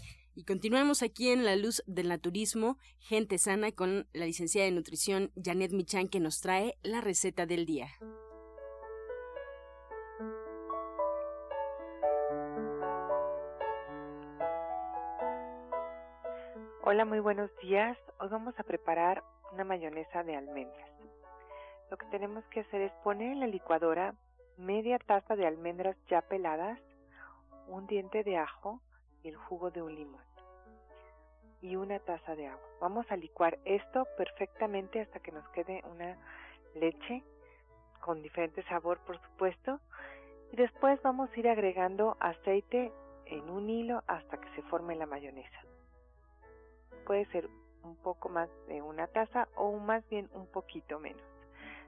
Y 0.33 0.45
continuamos 0.45 1.03
aquí 1.03 1.29
en 1.29 1.43
La 1.43 1.57
Luz 1.57 1.83
del 1.87 2.07
Naturismo, 2.07 2.77
Gente 2.99 3.37
Sana, 3.37 3.73
con 3.73 4.07
la 4.13 4.25
licenciada 4.25 4.65
de 4.65 4.71
nutrición 4.71 5.29
Janet 5.35 5.73
Michan, 5.73 6.07
que 6.07 6.21
nos 6.21 6.39
trae 6.39 6.77
la 6.83 7.01
receta 7.01 7.45
del 7.45 7.65
día. 7.65 7.89
Hola, 16.83 17.03
muy 17.03 17.19
buenos 17.19 17.51
días. 17.61 17.97
Hoy 18.19 18.29
vamos 18.29 18.57
a 18.57 18.63
preparar 18.63 19.23
una 19.51 19.65
mayonesa 19.65 20.23
de 20.23 20.37
almendras. 20.37 20.89
Lo 21.89 21.97
que 21.97 22.05
tenemos 22.05 22.45
que 22.45 22.61
hacer 22.61 22.81
es 22.81 22.91
poner 23.03 23.33
en 23.33 23.41
la 23.41 23.47
licuadora 23.47 24.15
media 24.55 24.97
taza 24.97 25.35
de 25.35 25.45
almendras 25.45 25.97
ya 26.09 26.21
peladas, 26.21 26.79
un 27.67 27.85
diente 27.87 28.23
de 28.23 28.37
ajo, 28.37 28.81
el 29.23 29.35
jugo 29.35 29.71
de 29.71 29.81
un 29.81 29.93
limón 29.95 30.23
y 31.61 31.75
una 31.75 31.99
taza 31.99 32.35
de 32.35 32.47
agua. 32.47 32.67
Vamos 32.79 33.05
a 33.11 33.15
licuar 33.15 33.59
esto 33.65 34.07
perfectamente 34.17 35.01
hasta 35.01 35.19
que 35.19 35.31
nos 35.31 35.47
quede 35.49 35.83
una 35.91 36.17
leche 36.75 37.23
con 37.99 38.21
diferente 38.21 38.63
sabor, 38.63 38.99
por 39.05 39.21
supuesto. 39.21 39.79
Y 40.51 40.55
después 40.55 41.01
vamos 41.01 41.29
a 41.31 41.39
ir 41.39 41.47
agregando 41.47 42.17
aceite 42.19 42.91
en 43.25 43.49
un 43.49 43.69
hilo 43.69 44.03
hasta 44.07 44.37
que 44.37 44.49
se 44.55 44.63
forme 44.63 44.95
la 44.95 45.05
mayonesa. 45.05 45.61
Puede 47.05 47.25
ser 47.27 47.47
un 47.83 47.95
poco 47.97 48.29
más 48.29 48.49
de 48.67 48.81
una 48.81 49.07
taza 49.07 49.47
o 49.55 49.77
más 49.77 50.07
bien 50.09 50.29
un 50.33 50.47
poquito 50.47 50.99
menos. 50.99 51.21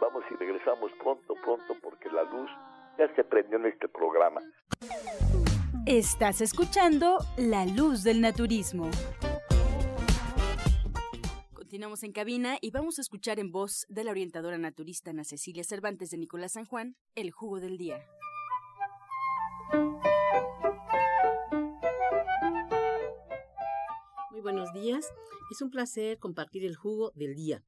Vamos 0.00 0.24
y 0.30 0.36
regresamos 0.36 0.90
pronto, 1.02 1.34
pronto, 1.44 1.74
porque 1.82 2.08
la 2.10 2.22
luz 2.24 2.48
ya 2.98 3.14
se 3.14 3.22
prendió 3.24 3.58
en 3.58 3.66
este 3.66 3.88
programa. 3.88 4.40
Estás 5.86 6.40
escuchando 6.40 7.18
La 7.36 7.66
Luz 7.66 8.04
del 8.04 8.20
Naturismo. 8.20 8.88
Continuamos 11.72 12.02
en 12.02 12.12
cabina 12.12 12.58
y 12.60 12.70
vamos 12.70 12.98
a 12.98 13.00
escuchar 13.00 13.40
en 13.40 13.50
voz 13.50 13.86
de 13.88 14.04
la 14.04 14.10
orientadora 14.10 14.58
naturista 14.58 15.08
Ana 15.08 15.24
Cecilia 15.24 15.64
Cervantes 15.64 16.10
de 16.10 16.18
Nicolás 16.18 16.52
San 16.52 16.66
Juan 16.66 16.96
el 17.14 17.30
jugo 17.30 17.60
del 17.60 17.78
día. 17.78 18.06
Muy 24.32 24.42
buenos 24.42 24.70
días. 24.74 25.08
Es 25.50 25.62
un 25.62 25.70
placer 25.70 26.18
compartir 26.18 26.66
el 26.66 26.76
jugo 26.76 27.10
del 27.14 27.34
día. 27.34 27.64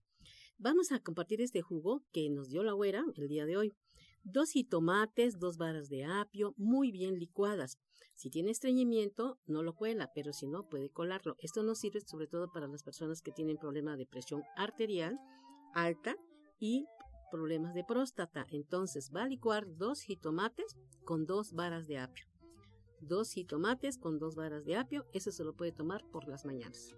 Vamos 0.59 0.93
a 0.93 1.01
compartir 1.01 1.41
este 1.41 1.63
jugo 1.63 2.03
que 2.13 2.29
nos 2.29 2.51
dio 2.51 2.63
la 2.63 2.73
güera 2.73 3.03
el 3.17 3.27
día 3.27 3.47
de 3.47 3.57
hoy. 3.57 3.73
Dos 4.25 4.53
jitomates, 4.53 5.39
dos 5.39 5.59
varas 5.59 5.91
de 5.91 6.05
apio, 6.05 6.55
muy 6.57 6.91
bien 6.91 7.19
licuadas. 7.19 7.79
Si 8.15 8.31
tiene 8.31 8.51
estreñimiento, 8.51 9.39
no 9.47 9.63
lo 9.63 9.75
cuela, 9.75 10.11
pero 10.15 10.33
si 10.33 10.47
no, 10.47 10.67
puede 10.67 10.89
colarlo. 10.89 11.37
Esto 11.41 11.63
nos 11.63 11.79
sirve 11.79 12.01
sobre 12.01 12.27
todo 12.27 12.51
para 12.51 12.67
las 12.67 12.83
personas 12.83 13.21
que 13.21 13.33
tienen 13.33 13.59
problema 13.59 13.97
de 13.97 14.07
presión 14.07 14.43
arterial 14.57 15.19
alta 15.75 16.17
y 16.59 16.87
problemas 17.31 17.75
de 17.75 17.85
próstata. 17.85 18.47
Entonces, 18.51 19.11
va 19.15 19.25
a 19.25 19.29
licuar 19.29 19.67
dos 19.77 20.01
jitomates 20.01 20.75
con 21.05 21.27
dos 21.27 21.53
varas 21.53 21.87
de 21.87 21.99
apio. 21.99 22.27
Dos 23.01 23.33
jitomates 23.33 23.99
con 23.99 24.19
dos 24.19 24.37
varas 24.37 24.65
de 24.65 24.77
apio. 24.77 25.05
Eso 25.13 25.33
se 25.33 25.45
lo 25.45 25.55
puede 25.55 25.73
tomar 25.73 26.03
por 26.11 26.29
las 26.29 26.47
mañanas. 26.47 26.95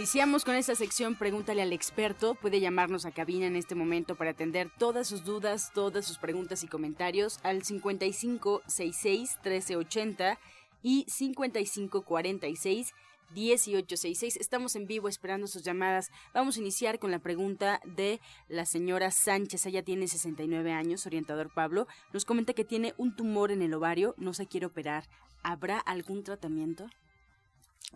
Iniciamos 0.00 0.46
con 0.46 0.54
esta 0.54 0.74
sección 0.74 1.14
Pregúntale 1.14 1.60
al 1.60 1.74
experto. 1.74 2.34
Puede 2.34 2.58
llamarnos 2.58 3.04
a 3.04 3.10
cabina 3.10 3.44
en 3.44 3.54
este 3.54 3.74
momento 3.74 4.14
para 4.14 4.30
atender 4.30 4.70
todas 4.78 5.06
sus 5.06 5.26
dudas, 5.26 5.72
todas 5.74 6.06
sus 6.06 6.16
preguntas 6.16 6.64
y 6.64 6.68
comentarios 6.68 7.38
al 7.42 7.62
5566 7.62 9.36
1380 9.44 10.38
y 10.82 11.04
5546 11.06 12.94
1866. 13.34 14.38
Estamos 14.38 14.74
en 14.74 14.86
vivo 14.86 15.06
esperando 15.06 15.46
sus 15.46 15.64
llamadas. 15.64 16.10
Vamos 16.32 16.56
a 16.56 16.60
iniciar 16.60 16.98
con 16.98 17.10
la 17.10 17.18
pregunta 17.18 17.82
de 17.84 18.22
la 18.48 18.64
señora 18.64 19.10
Sánchez. 19.10 19.66
Ella 19.66 19.82
tiene 19.82 20.08
69 20.08 20.72
años, 20.72 21.04
orientador 21.04 21.52
Pablo. 21.52 21.86
Nos 22.14 22.24
comenta 22.24 22.54
que 22.54 22.64
tiene 22.64 22.94
un 22.96 23.14
tumor 23.14 23.52
en 23.52 23.60
el 23.60 23.74
ovario, 23.74 24.14
no 24.16 24.32
se 24.32 24.46
quiere 24.46 24.64
operar. 24.64 25.04
¿Habrá 25.42 25.78
algún 25.78 26.24
tratamiento? 26.24 26.88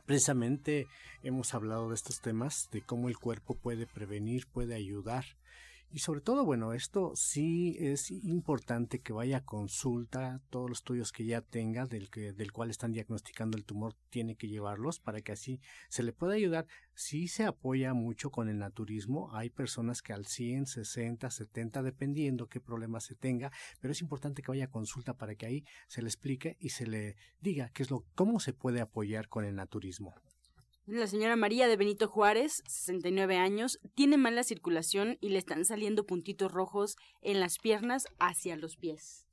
Precisamente 0.06 0.86
hemos 1.22 1.54
hablado 1.54 1.88
de 1.88 1.94
estos 1.94 2.20
temas, 2.20 2.68
de 2.72 2.82
cómo 2.82 3.08
el 3.08 3.18
cuerpo 3.18 3.54
puede 3.54 3.86
prevenir, 3.86 4.46
puede 4.46 4.74
ayudar. 4.74 5.24
Y 5.94 6.00
sobre 6.00 6.22
todo, 6.22 6.44
bueno, 6.44 6.72
esto 6.72 7.12
sí 7.14 7.76
es 7.78 8.10
importante 8.10 8.98
que 8.98 9.12
vaya 9.12 9.36
a 9.36 9.44
consulta, 9.44 10.40
todos 10.50 10.68
los 10.68 10.78
estudios 10.78 11.12
que 11.12 11.24
ya 11.24 11.40
tenga, 11.40 11.86
del, 11.86 12.10
que, 12.10 12.32
del 12.32 12.50
cual 12.50 12.70
están 12.70 12.90
diagnosticando 12.90 13.56
el 13.56 13.64
tumor, 13.64 13.94
tiene 14.10 14.34
que 14.34 14.48
llevarlos 14.48 14.98
para 14.98 15.20
que 15.20 15.30
así 15.30 15.60
se 15.88 16.02
le 16.02 16.12
pueda 16.12 16.34
ayudar. 16.34 16.66
Sí 16.94 17.28
se 17.28 17.44
apoya 17.44 17.94
mucho 17.94 18.32
con 18.32 18.48
el 18.48 18.58
naturismo, 18.58 19.32
hay 19.36 19.50
personas 19.50 20.02
que 20.02 20.12
al 20.12 20.26
100, 20.26 20.66
60, 20.66 21.30
70, 21.30 21.84
dependiendo 21.84 22.48
qué 22.48 22.58
problema 22.58 22.98
se 22.98 23.14
tenga, 23.14 23.52
pero 23.78 23.92
es 23.92 24.00
importante 24.00 24.42
que 24.42 24.50
vaya 24.50 24.64
a 24.64 24.70
consulta 24.72 25.14
para 25.14 25.36
que 25.36 25.46
ahí 25.46 25.64
se 25.86 26.02
le 26.02 26.08
explique 26.08 26.56
y 26.58 26.70
se 26.70 26.88
le 26.88 27.14
diga 27.40 27.70
qué 27.72 27.84
es 27.84 27.92
lo, 27.92 28.04
cómo 28.16 28.40
se 28.40 28.52
puede 28.52 28.80
apoyar 28.80 29.28
con 29.28 29.44
el 29.44 29.54
naturismo. 29.54 30.12
La 30.86 31.06
señora 31.06 31.34
María 31.34 31.66
de 31.66 31.78
Benito 31.78 32.08
Juárez, 32.08 32.62
69 32.66 33.38
años, 33.38 33.78
tiene 33.94 34.18
mala 34.18 34.44
circulación 34.44 35.16
y 35.23 35.30
le 35.30 35.38
están 35.38 35.64
saliendo 35.64 36.04
puntitos 36.04 36.52
rojos 36.52 36.97
en 37.23 37.40
las 37.40 37.56
piernas 37.58 38.04
hacia 38.18 38.54
los 38.58 38.76
pies. 38.76 39.26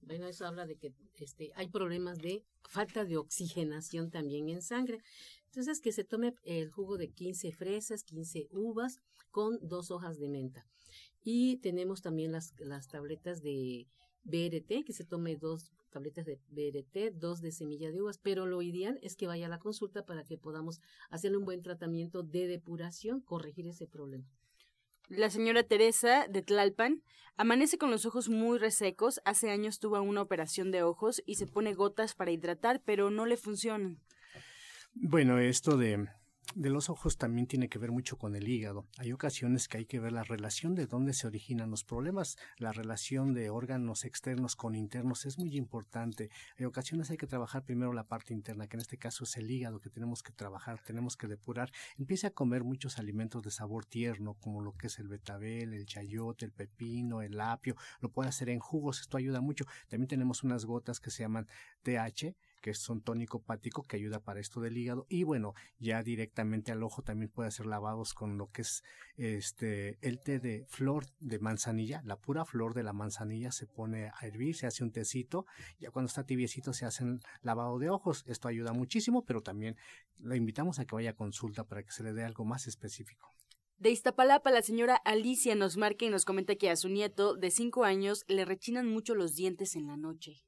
Bueno, 0.00 0.26
eso 0.26 0.46
habla 0.46 0.64
de 0.64 0.76
que 0.76 0.94
este, 1.16 1.52
hay 1.54 1.68
problemas 1.68 2.16
de 2.16 2.46
falta 2.66 3.04
de 3.04 3.18
oxigenación 3.18 4.10
también 4.10 4.48
en 4.48 4.62
sangre. 4.62 5.02
Entonces, 5.44 5.82
que 5.82 5.92
se 5.92 6.04
tome 6.04 6.32
el 6.44 6.70
jugo 6.70 6.96
de 6.96 7.10
15 7.10 7.52
fresas, 7.52 8.02
15 8.02 8.48
uvas 8.52 8.98
con 9.30 9.58
dos 9.60 9.90
hojas 9.90 10.18
de 10.18 10.30
menta. 10.30 10.66
Y 11.22 11.58
tenemos 11.58 12.00
también 12.00 12.32
las, 12.32 12.54
las 12.58 12.88
tabletas 12.88 13.42
de 13.42 13.86
BRT, 14.24 14.86
que 14.86 14.94
se 14.94 15.04
tome 15.04 15.36
dos 15.36 15.72
tabletas 15.96 16.26
de 16.26 16.38
BRT, 16.50 17.14
dos 17.14 17.40
de 17.40 17.50
semilla 17.50 17.90
de 17.90 18.02
uvas, 18.02 18.18
pero 18.18 18.44
lo 18.44 18.60
ideal 18.60 18.98
es 19.02 19.16
que 19.16 19.26
vaya 19.26 19.46
a 19.46 19.48
la 19.48 19.58
consulta 19.58 20.04
para 20.04 20.24
que 20.24 20.36
podamos 20.36 20.82
hacerle 21.08 21.38
un 21.38 21.46
buen 21.46 21.62
tratamiento 21.62 22.22
de 22.22 22.46
depuración, 22.46 23.22
corregir 23.22 23.66
ese 23.66 23.86
problema. 23.86 24.26
La 25.08 25.30
señora 25.30 25.62
Teresa 25.62 26.26
de 26.28 26.42
Tlalpan 26.42 27.02
amanece 27.38 27.78
con 27.78 27.90
los 27.90 28.04
ojos 28.04 28.28
muy 28.28 28.58
resecos. 28.58 29.22
Hace 29.24 29.50
años 29.50 29.78
tuvo 29.78 29.98
una 30.02 30.20
operación 30.20 30.70
de 30.70 30.82
ojos 30.82 31.22
y 31.24 31.36
se 31.36 31.46
pone 31.46 31.72
gotas 31.72 32.14
para 32.14 32.30
hidratar, 32.30 32.82
pero 32.84 33.10
no 33.10 33.24
le 33.24 33.38
funcionan. 33.38 33.98
Bueno, 34.92 35.38
esto 35.38 35.78
de 35.78 36.08
de 36.56 36.70
los 36.70 36.88
ojos 36.88 37.18
también 37.18 37.46
tiene 37.46 37.68
que 37.68 37.78
ver 37.78 37.92
mucho 37.92 38.16
con 38.16 38.34
el 38.34 38.48
hígado. 38.48 38.86
Hay 38.96 39.12
ocasiones 39.12 39.68
que 39.68 39.76
hay 39.76 39.84
que 39.84 40.00
ver 40.00 40.12
la 40.12 40.24
relación 40.24 40.74
de 40.74 40.86
dónde 40.86 41.12
se 41.12 41.26
originan 41.26 41.70
los 41.70 41.84
problemas. 41.84 42.38
La 42.56 42.72
relación 42.72 43.34
de 43.34 43.50
órganos 43.50 44.06
externos 44.06 44.56
con 44.56 44.74
internos 44.74 45.26
es 45.26 45.38
muy 45.38 45.54
importante. 45.54 46.30
Hay 46.58 46.64
ocasiones 46.64 47.10
hay 47.10 47.18
que 47.18 47.26
trabajar 47.26 47.62
primero 47.62 47.92
la 47.92 48.08
parte 48.08 48.32
interna, 48.32 48.68
que 48.68 48.78
en 48.78 48.80
este 48.80 48.96
caso 48.96 49.24
es 49.24 49.36
el 49.36 49.50
hígado 49.50 49.80
que 49.80 49.90
tenemos 49.90 50.22
que 50.22 50.32
trabajar, 50.32 50.80
tenemos 50.82 51.18
que 51.18 51.26
depurar. 51.26 51.70
Empiece 51.98 52.26
a 52.26 52.30
comer 52.30 52.64
muchos 52.64 52.98
alimentos 52.98 53.42
de 53.42 53.50
sabor 53.50 53.84
tierno, 53.84 54.32
como 54.40 54.62
lo 54.62 54.72
que 54.72 54.86
es 54.86 54.98
el 54.98 55.08
betabel, 55.08 55.74
el 55.74 55.84
chayote, 55.84 56.46
el 56.46 56.52
pepino, 56.52 57.20
el 57.20 57.38
apio. 57.38 57.76
Lo 58.00 58.10
puede 58.10 58.30
hacer 58.30 58.48
en 58.48 58.60
jugos, 58.60 59.02
esto 59.02 59.18
ayuda 59.18 59.42
mucho. 59.42 59.66
También 59.88 60.08
tenemos 60.08 60.42
unas 60.42 60.64
gotas 60.64 61.00
que 61.00 61.10
se 61.10 61.22
llaman 61.22 61.48
TH, 61.82 62.34
que 62.60 62.70
es 62.70 62.88
un 62.88 63.00
tónico 63.00 63.38
hepático 63.38 63.82
que 63.82 63.96
ayuda 63.96 64.20
para 64.20 64.40
esto 64.40 64.60
del 64.60 64.76
hígado 64.76 65.06
y 65.08 65.22
bueno, 65.22 65.54
ya 65.78 66.02
directamente 66.02 66.72
al 66.72 66.82
ojo 66.82 67.02
también 67.02 67.30
puede 67.30 67.50
ser 67.50 67.66
lavados 67.66 68.14
con 68.14 68.38
lo 68.38 68.50
que 68.50 68.62
es 68.62 68.82
este 69.16 69.98
el 70.00 70.20
té 70.20 70.38
de 70.38 70.66
flor 70.68 71.06
de 71.20 71.38
manzanilla, 71.38 72.02
la 72.04 72.16
pura 72.16 72.44
flor 72.44 72.74
de 72.74 72.82
la 72.82 72.92
manzanilla 72.92 73.52
se 73.52 73.66
pone 73.66 74.08
a 74.08 74.26
hervir, 74.26 74.56
se 74.56 74.66
hace 74.66 74.84
un 74.84 74.92
tecito, 74.92 75.46
ya 75.78 75.90
cuando 75.90 76.08
está 76.08 76.24
tibiecito 76.24 76.72
se 76.72 76.86
hacen 76.86 77.20
lavado 77.42 77.78
de 77.78 77.90
ojos, 77.90 78.24
esto 78.26 78.48
ayuda 78.48 78.72
muchísimo, 78.72 79.24
pero 79.24 79.42
también 79.42 79.76
la 80.18 80.36
invitamos 80.36 80.78
a 80.78 80.84
que 80.84 80.94
vaya 80.94 81.10
a 81.10 81.16
consulta 81.16 81.64
para 81.64 81.82
que 81.82 81.90
se 81.90 82.02
le 82.02 82.12
dé 82.12 82.24
algo 82.24 82.44
más 82.44 82.66
específico. 82.66 83.30
De 83.78 83.90
Iztapalapa, 83.90 84.50
la 84.50 84.62
señora 84.62 84.96
Alicia 84.96 85.54
nos 85.54 85.76
marca 85.76 86.06
y 86.06 86.08
nos 86.08 86.24
comenta 86.24 86.56
que 86.56 86.70
a 86.70 86.76
su 86.76 86.88
nieto 86.88 87.36
de 87.36 87.50
5 87.50 87.84
años 87.84 88.24
le 88.26 88.46
rechinan 88.46 88.88
mucho 88.88 89.14
los 89.14 89.34
dientes 89.34 89.76
en 89.76 89.86
la 89.86 89.98
noche. 89.98 90.45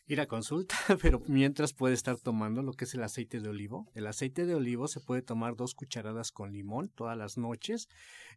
Ir 0.06 0.20
a 0.20 0.26
consulta, 0.26 0.76
pero 1.02 1.22
mientras 1.26 1.72
puede 1.72 1.94
estar 1.94 2.18
tomando 2.18 2.62
lo 2.62 2.72
que 2.72 2.84
es 2.84 2.94
el 2.94 3.02
aceite 3.02 3.40
de 3.40 3.48
olivo. 3.48 3.90
El 3.94 4.06
aceite 4.06 4.46
de 4.46 4.54
olivo 4.54 4.88
se 4.88 5.00
puede 5.00 5.22
tomar 5.22 5.56
dos 5.56 5.74
cucharadas 5.74 6.30
con 6.30 6.52
limón 6.52 6.88
todas 6.88 7.16
las 7.16 7.38
noches. 7.38 7.88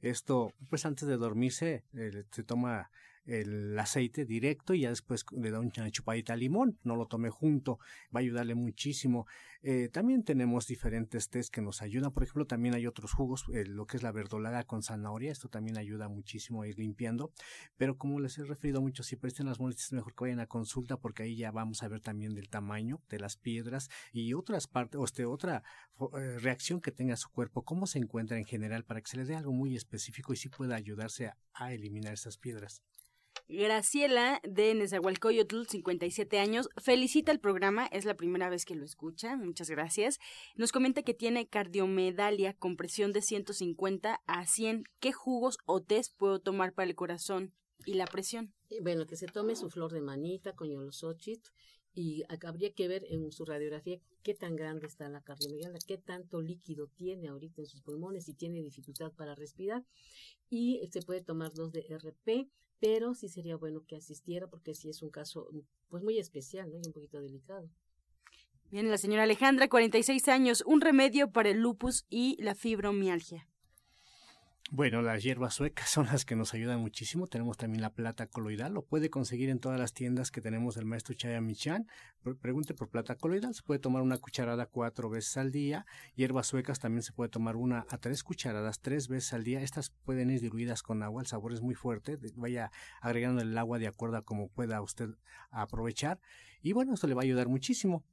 Esto, 0.02 0.54
pues 0.70 0.86
antes 0.86 1.08
de 1.08 1.18
dormirse, 1.18 1.84
eh, 1.94 2.24
se 2.32 2.44
toma 2.44 2.90
el 3.28 3.78
aceite 3.78 4.26
directo 4.26 4.74
y 4.74 4.82
ya 4.82 4.90
después 4.90 5.26
le 5.32 5.52
da 5.52 5.60
una 5.60 5.92
chupadita 5.92 6.34
de 6.34 6.40
limón, 6.40 6.80
no 6.84 6.96
lo 6.96 7.06
tome 7.06 7.30
junto, 7.30 7.80
va 8.16 8.20
a 8.20 8.20
ayudarle 8.20 8.56
muchísimo. 8.56 9.28
Eh, 9.62 9.90
también 9.90 10.24
tenemos 10.24 10.68
diferentes 10.68 11.30
tés 11.30 11.50
que 11.50 11.62
nos 11.62 11.82
ayudan, 11.82 12.14
por 12.14 12.24
ejemplo, 12.24 12.46
también 12.46 12.74
hay 12.74 12.88
otros 12.88 13.12
jugos, 13.12 13.46
eh, 13.54 13.66
lo 13.66 13.86
que 13.86 13.98
es 13.98 14.04
la 14.04 14.12
verdolaga 14.12 14.64
con 14.64 14.82
zanahoria, 14.82 15.32
esto 15.32 15.50
también 15.50 15.78
ayuda 15.78 16.08
muchísimo 16.08 16.62
a 16.62 16.68
ir 16.68 16.78
limpiando, 16.80 17.32
pero 17.76 17.98
como 17.98 18.20
les 18.20 18.38
he 18.38 18.46
referido 18.46 18.82
mucho, 18.82 19.04
si 19.04 19.16
presten 19.16 19.48
las 19.48 19.60
molestias, 19.60 19.92
mejor 19.94 20.14
que 20.16 20.24
vayan 20.24 20.40
a 20.40 20.48
consulta 20.48 20.98
porque 20.98 21.24
ahí 21.24 21.36
ya 21.36 21.52
vamos 21.52 21.84
a 21.84 21.88
ver 21.88 22.02
también 22.02 22.34
del 22.34 22.50
tamaño 22.50 23.02
de 23.10 23.20
las 23.20 23.36
piedras 23.38 23.90
y 24.14 24.34
otras 24.34 24.68
partes, 24.68 25.00
o 25.00 25.06
este, 25.06 25.26
otra 25.26 25.64
eh, 26.00 26.40
reacción 26.40 26.80
que 26.80 26.92
tenga 26.92 27.18
su 27.18 27.30
cuerpo, 27.30 27.64
cómo 27.64 27.88
se 27.88 28.00
encuentra 28.00 28.38
en 28.38 28.46
general 28.46 28.86
para 28.86 29.02
que 29.02 29.10
se 29.10 29.18
le 29.18 29.26
dé 29.26 29.36
algo 29.36 29.52
muy 29.52 29.76
específico 29.76 30.34
y 30.34 30.38
sí 30.38 30.50
pueda 30.50 30.76
ayudarse 30.76 31.32
a 31.54 31.74
eliminar 31.74 32.14
esas 32.14 32.38
piedras. 32.38 32.84
Graciela 33.50 34.42
de 34.44 34.76
Nezahualcóyotl, 34.76 35.68
57 35.68 36.38
años, 36.38 36.68
felicita 36.76 37.32
el 37.32 37.40
programa, 37.40 37.88
es 37.88 38.04
la 38.04 38.18
primera 38.18 38.50
vez 38.50 38.66
que 38.66 38.76
lo 38.76 38.84
escucha, 38.84 39.38
muchas 39.38 39.70
gracias. 39.70 40.20
Nos 40.56 40.74
comenta 40.74 41.02
que 41.02 41.14
tiene 41.14 41.48
cardiomedalia 41.48 42.54
con 42.54 42.76
presión 42.76 43.14
de 43.14 43.22
150 43.22 44.22
a 44.28 44.46
100. 44.46 44.84
¿Qué 45.00 45.14
jugos 45.14 45.60
o 45.66 45.82
test 45.82 46.18
puedo 46.18 46.40
tomar 46.42 46.74
para 46.74 46.90
el 46.90 46.96
corazón 46.96 47.54
y 47.86 47.94
la 47.94 48.06
presión? 48.06 48.54
Bueno, 48.82 49.08
que 49.08 49.16
se 49.16 49.28
tome 49.28 49.56
su 49.56 49.70
flor 49.70 49.94
de 49.94 50.02
manita 50.02 50.54
con 50.54 50.70
yolosochit 50.70 51.48
y 51.98 52.24
habría 52.46 52.72
que 52.74 52.88
ver 52.88 53.06
en 53.10 53.32
su 53.32 53.44
radiografía 53.44 54.00
qué 54.22 54.36
tan 54.36 54.56
grande 54.56 54.86
está 54.86 55.10
la 55.10 55.22
cardiomegalia, 55.22 55.80
qué 55.88 55.98
tanto 55.98 56.44
líquido 56.44 56.88
tiene 56.96 57.28
ahorita 57.28 57.62
en 57.62 57.66
sus 57.66 57.82
pulmones, 57.82 58.26
si 58.26 58.36
tiene 58.36 58.62
dificultad 58.62 59.12
para 59.14 59.34
respirar 59.34 59.84
y 60.48 60.80
se 60.92 61.02
puede 61.02 61.24
tomar 61.24 61.54
dos 61.56 61.72
de 61.72 61.88
RP, 61.90 62.52
pero 62.80 63.16
sí 63.16 63.30
sería 63.30 63.58
bueno 63.58 63.84
que 63.88 63.96
asistiera 63.96 64.48
porque 64.48 64.76
sí 64.76 64.90
es 64.90 65.02
un 65.02 65.10
caso 65.10 65.50
pues 65.90 66.04
muy 66.04 66.20
especial 66.20 66.70
¿no? 66.70 66.78
y 66.78 66.86
un 66.86 66.94
poquito 66.94 67.20
delicado. 67.20 67.68
Bien, 68.70 68.92
la 68.92 69.00
señora 69.00 69.24
Alejandra, 69.24 69.68
46 69.68 70.28
años, 70.28 70.64
un 70.68 70.82
remedio 70.82 71.32
para 71.32 71.50
el 71.50 71.58
lupus 71.58 72.06
y 72.12 72.40
la 72.40 72.54
fibromialgia. 72.54 73.48
Bueno, 74.70 75.02
las 75.02 75.24
hierbas 75.24 75.54
suecas 75.54 75.90
son 75.90 76.08
las 76.08 76.26
que 76.26 76.36
nos 76.36 76.54
ayudan 76.54 76.82
muchísimo. 76.82 77.28
Tenemos 77.28 77.56
también 77.56 77.82
la 77.82 77.94
plata 77.94 78.28
coloidal. 78.28 78.74
Lo 78.74 78.82
puede 78.82 79.10
conseguir 79.10 79.50
en 79.50 79.60
todas 79.60 79.80
las 79.80 79.94
tiendas 79.94 80.30
que 80.30 80.42
tenemos 80.42 80.76
del 80.76 80.84
maestro 80.84 81.16
Chaya 81.16 81.40
Michan. 81.40 81.88
Pregunte 82.42 82.74
por 82.74 82.90
plata 82.90 83.16
coloidal. 83.16 83.54
Se 83.56 83.64
puede 83.64 83.80
tomar 83.80 84.02
una 84.02 84.18
cucharada 84.18 84.66
cuatro 84.66 85.10
veces 85.10 85.38
al 85.38 85.54
día. 85.54 85.86
Hierbas 86.16 86.48
suecas 86.48 86.80
también 86.80 87.02
se 87.02 87.14
puede 87.14 87.30
tomar 87.30 87.56
una 87.56 87.86
a 87.90 87.98
tres 87.98 88.26
cucharadas 88.26 88.82
tres 88.82 89.08
veces 89.08 89.32
al 89.32 89.46
día. 89.46 89.62
Estas 89.62 89.92
pueden 90.04 90.30
ir 90.32 90.42
diluidas 90.42 90.84
con 90.84 91.02
agua. 91.02 91.22
El 91.22 91.28
sabor 91.28 91.54
es 91.54 91.62
muy 91.62 91.76
fuerte. 91.76 92.18
Vaya 92.36 92.70
agregando 93.00 93.42
el 93.42 93.58
agua 93.58 93.80
de 93.80 93.88
acuerdo 93.88 94.18
a 94.18 94.24
como 94.24 94.50
pueda 94.50 94.82
usted 94.82 95.12
aprovechar. 95.50 96.20
Y 96.62 96.74
bueno, 96.74 96.94
esto 96.94 97.08
le 97.08 97.14
va 97.14 97.22
a 97.22 97.24
ayudar 97.24 97.48
muchísimo. 97.48 98.04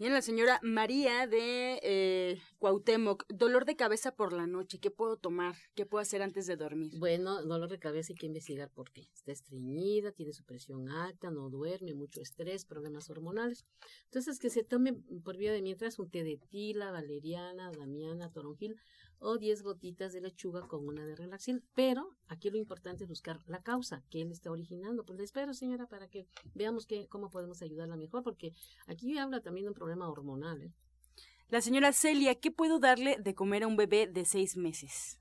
Bien, 0.00 0.14
la 0.14 0.22
señora 0.22 0.58
María 0.62 1.26
de 1.26 1.78
eh, 1.82 2.40
Cuauhtémoc, 2.58 3.26
dolor 3.28 3.66
de 3.66 3.76
cabeza 3.76 4.16
por 4.16 4.32
la 4.32 4.46
noche, 4.46 4.78
¿qué 4.78 4.90
puedo 4.90 5.18
tomar? 5.18 5.54
¿Qué 5.74 5.84
puedo 5.84 6.00
hacer 6.00 6.22
antes 6.22 6.46
de 6.46 6.56
dormir? 6.56 6.98
Bueno, 6.98 7.42
dolor 7.42 7.68
de 7.68 7.78
cabeza 7.78 8.14
hay 8.14 8.16
que 8.16 8.24
investigar 8.24 8.70
por 8.70 8.90
qué. 8.92 9.10
Está 9.12 9.32
estreñida, 9.32 10.10
tiene 10.12 10.32
su 10.32 10.42
presión 10.46 10.88
alta, 10.88 11.30
no 11.30 11.50
duerme, 11.50 11.92
mucho 11.92 12.22
estrés, 12.22 12.64
problemas 12.64 13.10
hormonales. 13.10 13.66
Entonces, 14.04 14.38
que 14.38 14.48
se 14.48 14.64
tome 14.64 14.94
por 15.22 15.36
vía 15.36 15.52
de 15.52 15.60
mientras 15.60 15.98
un 15.98 16.08
té 16.08 16.24
de 16.24 16.38
tila, 16.48 16.90
valeriana, 16.92 17.70
damiana, 17.70 18.32
toronjil 18.32 18.80
o 19.20 19.38
10 19.38 19.62
gotitas 19.62 20.12
de 20.12 20.20
lechuga 20.20 20.66
con 20.66 20.86
una 20.86 21.06
de 21.06 21.14
relaxil. 21.14 21.62
Pero 21.74 22.16
aquí 22.26 22.50
lo 22.50 22.56
importante 22.56 23.04
es 23.04 23.08
buscar 23.08 23.40
la 23.46 23.62
causa 23.62 24.02
que 24.10 24.22
él 24.22 24.32
está 24.32 24.50
originando. 24.50 25.04
Pues 25.04 25.18
le 25.18 25.24
espero, 25.24 25.54
señora, 25.54 25.86
para 25.86 26.08
que 26.08 26.26
veamos 26.54 26.86
que, 26.86 27.06
cómo 27.08 27.30
podemos 27.30 27.62
ayudarla 27.62 27.96
mejor, 27.96 28.22
porque 28.22 28.54
aquí 28.86 29.16
habla 29.18 29.40
también 29.40 29.64
de 29.64 29.70
un 29.70 29.74
problema 29.74 30.08
hormonal. 30.08 30.62
¿eh? 30.62 30.72
La 31.48 31.60
señora 31.60 31.92
Celia, 31.92 32.34
¿qué 32.34 32.50
puedo 32.50 32.78
darle 32.78 33.16
de 33.18 33.34
comer 33.34 33.62
a 33.62 33.66
un 33.66 33.76
bebé 33.76 34.06
de 34.06 34.24
seis 34.24 34.56
meses? 34.56 35.20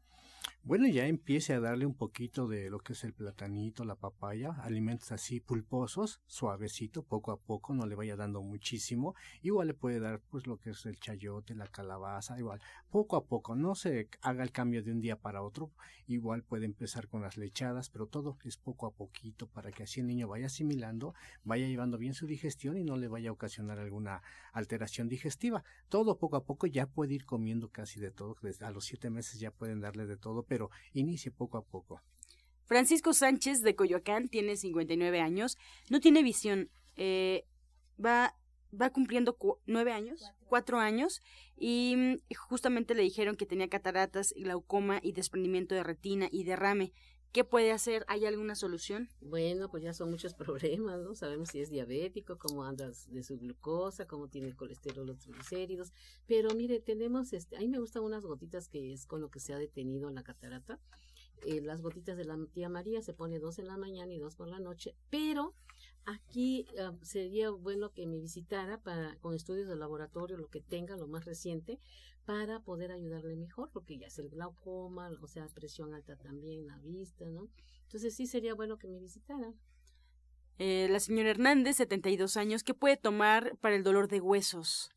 Bueno, 0.62 0.88
ya 0.88 1.08
empiece 1.08 1.54
a 1.54 1.60
darle 1.62 1.86
un 1.86 1.96
poquito 1.96 2.48
de 2.48 2.70
lo 2.70 2.80
que 2.80 2.94
es 2.94 3.04
el 3.04 3.14
platanito, 3.14 3.86
la 3.86 3.96
papaya, 3.96 4.52
alimentos 4.62 5.12
así 5.12 5.40
pulposos, 5.40 6.22
suavecito, 6.28 7.02
poco 7.02 7.32
a 7.32 7.40
poco, 7.40 7.74
no 7.74 7.88
le 7.88 7.96
vaya 7.96 8.16
dando 8.16 8.42
muchísimo. 8.42 9.16
Igual 9.42 9.70
le 9.70 9.74
puede 9.74 10.00
dar 10.00 10.20
pues 10.30 10.46
lo 10.48 10.58
que 10.58 10.72
es 10.72 10.86
el 10.86 11.00
chayote, 11.00 11.56
la 11.56 11.68
calabaza, 11.68 12.38
igual, 12.38 12.62
poco 12.92 13.16
a 13.16 13.26
poco, 13.26 13.56
no 13.56 13.74
se 13.74 14.10
haga 14.22 14.44
el 14.44 14.52
cambio 14.52 14.84
de 14.84 14.92
un 14.92 15.00
día 15.00 15.16
para 15.16 15.42
otro. 15.42 15.72
Igual 16.08 16.44
puede 16.44 16.66
empezar 16.66 17.08
con 17.08 17.22
las 17.22 17.38
lechadas, 17.38 17.90
pero 17.90 18.08
todo 18.08 18.38
es 18.44 18.58
poco 18.58 18.86
a 18.88 18.92
poquito 18.92 19.48
para 19.48 19.72
que 19.72 19.84
así 19.84 20.02
el 20.02 20.08
niño 20.08 20.28
vaya 20.28 20.48
asimilando, 20.48 21.14
vaya 21.44 21.68
llevando 21.68 21.98
bien 21.98 22.14
su 22.14 22.28
digestión 22.28 22.78
y 22.78 22.84
no 22.84 22.98
le 22.98 23.08
vaya 23.08 23.30
a 23.30 23.34
ocasionar 23.34 23.80
alguna 23.80 24.24
alteración 24.52 25.08
digestiva. 25.08 25.64
Todo 25.88 26.18
poco 26.18 26.36
a 26.36 26.44
poco 26.46 26.68
ya 26.68 26.88
puede 26.88 27.14
ir 27.14 27.26
comiendo 27.26 27.70
casi 27.70 28.00
de 28.00 28.12
todo, 28.12 28.36
a 28.62 28.72
los 28.72 28.86
siete 28.86 29.10
meses 29.10 29.40
ya 29.40 29.52
pueden 29.52 29.80
darle 29.82 30.06
de 30.06 30.18
todo, 30.18 30.44
pero 30.50 30.70
inicie 30.94 31.32
poco 31.32 31.58
a 31.58 31.64
poco. 31.64 32.02
Francisco 32.66 33.14
Sánchez 33.14 33.62
de 33.62 33.76
Coyoacán 33.76 34.28
tiene 34.28 34.58
59 34.58 35.22
años, 35.22 35.58
no 35.90 36.00
tiene 36.00 36.22
visión, 36.22 36.70
eh, 36.98 37.46
va, 38.04 38.36
va 38.80 38.90
cumpliendo 38.90 39.38
nueve 39.66 39.94
años, 39.94 40.22
cuatro. 40.46 40.80
años, 40.80 41.22
y 41.56 41.96
mm, 41.96 42.34
justamente 42.36 42.94
le 42.94 43.04
dijeron 43.04 43.36
que 43.36 43.46
tenía 43.46 43.70
cataratas, 43.70 44.34
glaucoma 44.36 45.00
y 45.02 45.14
desprendimiento 45.14 45.74
de 45.74 45.84
retina 45.84 46.28
y 46.32 46.44
derrame. 46.44 46.92
¿Qué 47.32 47.44
puede 47.44 47.72
hacer? 47.72 48.06
¿Hay 48.08 48.26
alguna 48.26 48.56
solución? 48.56 49.08
Bueno, 49.22 49.70
pues 49.70 49.84
ya 49.84 49.94
son 49.94 50.10
muchos 50.10 50.34
problemas, 50.36 51.00
¿no? 51.02 51.14
Sabemos 51.14 51.50
si 51.50 51.62
es 51.62 51.70
diabético, 51.70 52.40
cómo 52.40 52.64
andas 52.64 53.08
de 53.12 53.24
su 53.24 53.38
glucosa, 53.38 54.08
cómo 54.08 54.30
tiene 54.30 54.48
el 54.48 54.56
colesterol, 54.56 55.06
los 55.06 55.20
triglicéridos. 55.20 55.94
Pero 56.26 56.56
mire, 56.56 56.80
tenemos, 56.80 57.34
este, 57.34 57.56
a 57.56 57.60
mí 57.60 57.68
me 57.68 57.78
gustan 57.78 58.04
unas 58.04 58.26
gotitas 58.26 58.68
que 58.68 58.94
es 58.94 59.06
con 59.06 59.22
lo 59.22 59.30
que 59.30 59.40
se 59.40 59.54
ha 59.54 59.60
detenido 59.60 60.10
en 60.10 60.16
la 60.16 60.24
catarata. 60.24 60.80
Eh, 61.46 61.62
las 61.62 61.82
gotitas 61.82 62.18
de 62.18 62.26
la 62.26 62.38
tía 62.52 62.68
María 62.68 63.02
se 63.02 63.14
pone 63.14 63.40
dos 63.40 63.60
en 63.60 63.68
la 63.68 63.78
mañana 63.78 64.12
y 64.12 64.20
dos 64.20 64.36
por 64.36 64.48
la 64.48 64.60
noche, 64.60 64.96
pero 65.10 65.54
aquí 66.06 66.66
ah, 66.78 66.94
sería 67.02 67.50
bueno 67.52 67.94
que 67.94 68.06
me 68.08 68.20
visitara 68.20 68.82
para 68.82 69.16
con 69.20 69.34
estudios 69.34 69.70
de 69.70 69.78
laboratorio, 69.78 70.36
lo 70.36 70.50
que 70.50 70.60
tenga, 70.60 70.98
lo 70.98 71.08
más 71.08 71.24
reciente, 71.24 71.80
para 72.26 72.60
poder 72.60 72.92
ayudarle 72.92 73.36
mejor, 73.36 73.70
porque 73.72 73.98
ya 73.98 74.08
es 74.08 74.20
el 74.20 74.30
glaucoma, 74.30 75.10
o 75.22 75.28
sea, 75.28 75.48
presión 75.48 75.94
alta 75.94 76.16
también, 76.16 76.68
la 76.68 76.78
vista, 76.80 77.26
¿no? 77.30 77.50
Entonces 77.84 78.16
sí 78.16 78.28
sería 78.28 78.54
bueno 78.54 78.78
que 78.78 78.88
me 78.88 79.00
visitara. 79.00 79.54
Eh, 80.58 80.88
la 80.90 81.00
señora 81.00 81.32
Hernández, 81.32 81.78
72 81.78 82.38
años, 82.38 82.64
¿qué 82.64 82.74
puede 82.74 82.98
tomar 82.98 83.58
para 83.62 83.76
el 83.76 83.84
dolor 83.84 84.08
de 84.08 84.20
huesos? 84.20 84.92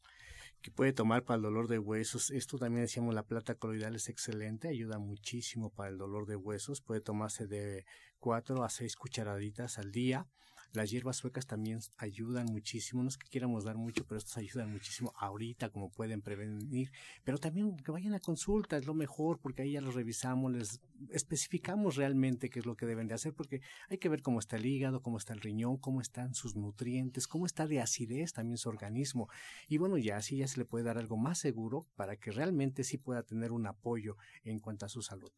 que 0.62 0.70
puede 0.70 0.92
tomar 0.92 1.24
para 1.24 1.36
el 1.36 1.42
dolor 1.42 1.68
de 1.68 1.78
huesos. 1.78 2.30
Esto 2.30 2.56
también 2.56 2.84
decíamos, 2.84 3.14
la 3.14 3.24
plata 3.24 3.56
coloidal 3.56 3.96
es 3.96 4.08
excelente, 4.08 4.68
ayuda 4.68 4.98
muchísimo 4.98 5.70
para 5.70 5.90
el 5.90 5.98
dolor 5.98 6.26
de 6.26 6.36
huesos. 6.36 6.80
Puede 6.80 7.00
tomarse 7.00 7.46
de 7.46 7.84
4 8.20 8.62
a 8.62 8.70
6 8.70 8.96
cucharaditas 8.96 9.78
al 9.78 9.90
día. 9.90 10.28
Las 10.72 10.90
hierbas 10.90 11.16
suecas 11.16 11.46
también 11.46 11.80
ayudan 11.98 12.46
muchísimo, 12.46 13.02
no 13.02 13.10
es 13.10 13.18
que 13.18 13.28
quieramos 13.28 13.64
dar 13.64 13.76
mucho, 13.76 14.06
pero 14.06 14.16
estas 14.16 14.38
ayudan 14.38 14.72
muchísimo 14.72 15.12
ahorita, 15.18 15.68
como 15.68 15.90
pueden 15.90 16.22
prevenir, 16.22 16.90
pero 17.24 17.36
también 17.36 17.76
que 17.76 17.92
vayan 17.92 18.14
a 18.14 18.20
consulta, 18.20 18.78
es 18.78 18.86
lo 18.86 18.94
mejor, 18.94 19.38
porque 19.38 19.62
ahí 19.62 19.72
ya 19.72 19.82
los 19.82 19.94
revisamos, 19.94 20.50
les 20.50 20.80
especificamos 21.10 21.96
realmente 21.96 22.48
qué 22.48 22.60
es 22.60 22.66
lo 22.66 22.74
que 22.74 22.86
deben 22.86 23.06
de 23.06 23.14
hacer, 23.14 23.34
porque 23.34 23.60
hay 23.90 23.98
que 23.98 24.08
ver 24.08 24.22
cómo 24.22 24.38
está 24.38 24.56
el 24.56 24.64
hígado, 24.64 25.02
cómo 25.02 25.18
está 25.18 25.34
el 25.34 25.40
riñón, 25.40 25.76
cómo 25.76 26.00
están 26.00 26.34
sus 26.34 26.56
nutrientes, 26.56 27.26
cómo 27.28 27.44
está 27.44 27.66
de 27.66 27.80
acidez 27.80 28.32
también 28.32 28.56
su 28.56 28.70
organismo. 28.70 29.28
Y 29.68 29.76
bueno, 29.76 29.98
ya 29.98 30.16
así 30.16 30.38
ya 30.38 30.48
se 30.48 30.58
le 30.58 30.64
puede 30.64 30.84
dar 30.84 30.96
algo 30.96 31.18
más 31.18 31.38
seguro 31.38 31.86
para 31.96 32.16
que 32.16 32.30
realmente 32.30 32.82
sí 32.82 32.96
pueda 32.96 33.22
tener 33.22 33.52
un 33.52 33.66
apoyo 33.66 34.16
en 34.42 34.58
cuanto 34.58 34.86
a 34.86 34.88
su 34.88 35.02
salud. 35.02 35.32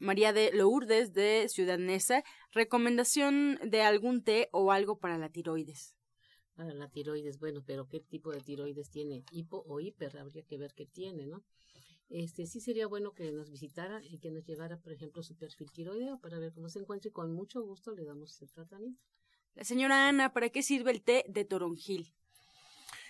María 0.00 0.32
de 0.32 0.50
Lourdes 0.52 1.12
de 1.12 1.46
Ciudad 1.48 1.78
Neza, 1.78 2.24
recomendación 2.52 3.60
de 3.62 3.82
algún 3.82 4.24
té 4.24 4.48
o 4.50 4.72
algo 4.72 4.98
para 4.98 5.18
la 5.18 5.28
tiroides. 5.28 5.94
Para 6.54 6.72
la 6.72 6.88
tiroides, 6.88 7.38
bueno, 7.38 7.62
pero 7.66 7.86
¿qué 7.86 8.00
tipo 8.00 8.32
de 8.32 8.40
tiroides 8.40 8.90
tiene? 8.90 9.24
¿Hipo 9.30 9.62
o 9.68 9.78
hiper? 9.78 10.18
Habría 10.18 10.42
que 10.42 10.56
ver 10.56 10.72
qué 10.74 10.86
tiene, 10.86 11.26
¿no? 11.26 11.44
Este, 12.08 12.46
sí 12.46 12.60
sería 12.60 12.86
bueno 12.86 13.12
que 13.12 13.30
nos 13.30 13.50
visitara 13.50 14.00
y 14.02 14.18
que 14.18 14.30
nos 14.30 14.44
llevara, 14.44 14.78
por 14.78 14.92
ejemplo, 14.92 15.22
su 15.22 15.36
perfil 15.36 15.70
tiroideo 15.70 16.18
para 16.18 16.38
ver 16.38 16.52
cómo 16.52 16.70
se 16.70 16.80
encuentra 16.80 17.08
y 17.08 17.12
con 17.12 17.32
mucho 17.32 17.62
gusto 17.62 17.92
le 17.94 18.04
damos 18.04 18.40
el 18.40 18.50
tratamiento. 18.50 19.00
La 19.54 19.64
señora 19.64 20.08
Ana, 20.08 20.32
¿para 20.32 20.48
qué 20.48 20.62
sirve 20.62 20.92
el 20.92 21.02
té 21.02 21.24
de 21.28 21.44
toronjil? 21.44 22.14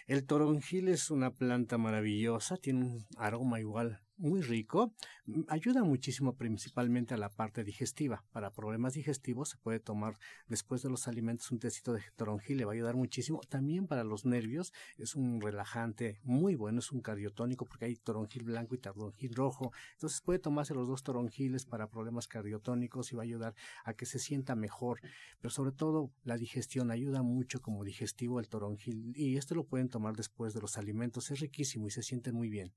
El 0.06 0.26
toronjil 0.26 0.88
es 0.88 1.10
una 1.10 1.30
planta 1.30 1.78
maravillosa, 1.78 2.56
tiene 2.56 2.84
un 2.84 3.06
aroma 3.16 3.60
igual 3.60 4.00
muy 4.20 4.42
rico, 4.42 4.92
mm, 5.26 5.42
ayuda 5.48 5.82
muchísimo 5.82 6.36
principalmente 6.36 7.14
a 7.14 7.16
la 7.16 7.30
parte 7.30 7.64
digestiva. 7.64 8.22
Para 8.32 8.52
problemas 8.52 8.94
digestivos 8.94 9.48
se 9.50 9.56
puede 9.56 9.80
tomar 9.80 10.18
después 10.46 10.82
de 10.82 10.90
los 10.90 11.08
alimentos 11.08 11.50
un 11.50 11.58
tecito 11.58 11.94
de 11.94 12.02
toronjil, 12.16 12.58
le 12.58 12.64
va 12.66 12.72
a 12.72 12.74
ayudar 12.74 12.96
muchísimo. 12.96 13.40
También 13.48 13.86
para 13.86 14.04
los 14.04 14.26
nervios 14.26 14.72
es 14.98 15.16
un 15.16 15.40
relajante 15.40 16.20
muy 16.22 16.54
bueno, 16.54 16.80
es 16.80 16.92
un 16.92 17.00
cardiotónico 17.00 17.64
porque 17.64 17.86
hay 17.86 17.96
toronjil 17.96 18.44
blanco 18.44 18.74
y 18.74 18.78
toronjil 18.78 19.34
rojo. 19.34 19.72
Entonces 19.94 20.20
puede 20.20 20.38
tomarse 20.38 20.74
los 20.74 20.86
dos 20.86 21.02
toronjiles 21.02 21.64
para 21.64 21.88
problemas 21.88 22.28
cardiotónicos 22.28 23.12
y 23.12 23.16
va 23.16 23.22
a 23.22 23.24
ayudar 23.24 23.54
a 23.84 23.94
que 23.94 24.06
se 24.06 24.18
sienta 24.18 24.54
mejor. 24.54 25.00
Pero 25.40 25.50
sobre 25.50 25.72
todo 25.72 26.12
la 26.24 26.36
digestión 26.36 26.90
ayuda 26.90 27.22
mucho 27.22 27.62
como 27.62 27.84
digestivo 27.84 28.38
el 28.38 28.48
toronjil 28.48 29.12
y 29.16 29.36
esto 29.36 29.54
lo 29.54 29.64
pueden 29.64 29.88
tomar 29.88 30.14
después 30.14 30.52
de 30.52 30.60
los 30.60 30.76
alimentos. 30.76 31.30
Es 31.30 31.40
riquísimo 31.40 31.86
y 31.88 31.90
se 31.90 32.02
siente 32.02 32.32
muy 32.32 32.50
bien. 32.50 32.72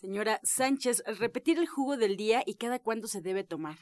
Señora 0.00 0.40
Sánchez, 0.42 1.02
repetir 1.18 1.58
el 1.58 1.68
jugo 1.68 1.98
del 1.98 2.16
día 2.16 2.42
y 2.46 2.54
cada 2.54 2.78
cuándo 2.78 3.06
se 3.06 3.20
debe 3.20 3.44
tomar. 3.44 3.76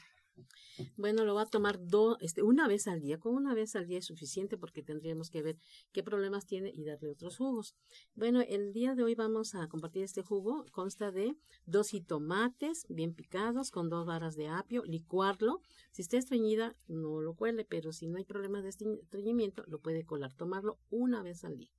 Bueno, 0.97 1.23
lo 1.23 1.33
va 1.33 1.43
a 1.43 1.45
tomar 1.45 1.79
do, 1.79 2.17
este, 2.19 2.43
una 2.43 2.67
vez 2.67 2.87
al 2.87 2.99
día. 2.99 3.17
Con 3.17 3.35
una 3.35 3.53
vez 3.53 3.73
al 3.77 3.87
día 3.87 3.99
es 3.99 4.07
suficiente 4.07 4.57
porque 4.57 4.83
tendríamos 4.83 5.29
que 5.29 5.41
ver 5.41 5.57
qué 5.93 6.03
problemas 6.03 6.45
tiene 6.45 6.73
y 6.75 6.83
darle 6.83 7.09
otros 7.09 7.37
jugos. 7.37 7.73
Bueno, 8.15 8.41
el 8.41 8.73
día 8.73 8.95
de 8.95 9.03
hoy 9.03 9.15
vamos 9.15 9.55
a 9.55 9.69
compartir 9.69 10.03
este 10.03 10.21
jugo. 10.21 10.65
Consta 10.73 11.09
de 11.09 11.37
dos 11.65 11.91
tomates 12.05 12.85
bien 12.89 13.13
picados 13.13 13.71
con 13.71 13.87
dos 13.87 14.05
varas 14.05 14.35
de 14.35 14.49
apio, 14.49 14.83
licuarlo. 14.83 15.61
Si 15.91 16.01
está 16.01 16.17
estreñida, 16.17 16.75
no 16.87 17.21
lo 17.21 17.33
cuele, 17.33 17.63
pero 17.63 17.93
si 17.93 18.07
no 18.07 18.17
hay 18.17 18.25
problemas 18.25 18.63
de 18.63 18.71
estreñimiento, 18.71 19.63
lo 19.67 19.79
puede 19.79 20.03
colar. 20.03 20.33
Tomarlo 20.33 20.79
una 20.89 21.23
vez 21.23 21.45
al 21.45 21.55
día. 21.55 21.78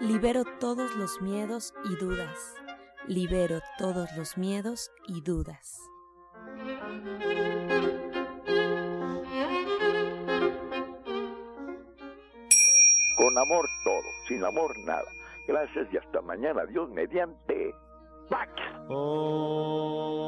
Libero 0.00 0.44
todos 0.60 0.94
los 0.96 1.22
miedos 1.22 1.72
y 1.84 1.96
dudas. 1.96 2.54
Libero 3.06 3.60
todos 3.78 4.14
los 4.14 4.36
miedos 4.36 4.90
y 5.08 5.22
dudas. 5.22 5.80
Con 13.16 13.38
amor 13.38 13.66
todo, 13.84 14.02
sin 14.28 14.44
amor 14.44 14.78
nada. 14.84 15.10
Gracias 15.48 15.88
y 15.90 15.96
hasta 15.96 16.20
mañana. 16.20 16.66
Dios 16.66 16.90
mediante. 16.90 17.74
¡Pax! 18.28 18.52
Oh. 18.90 20.26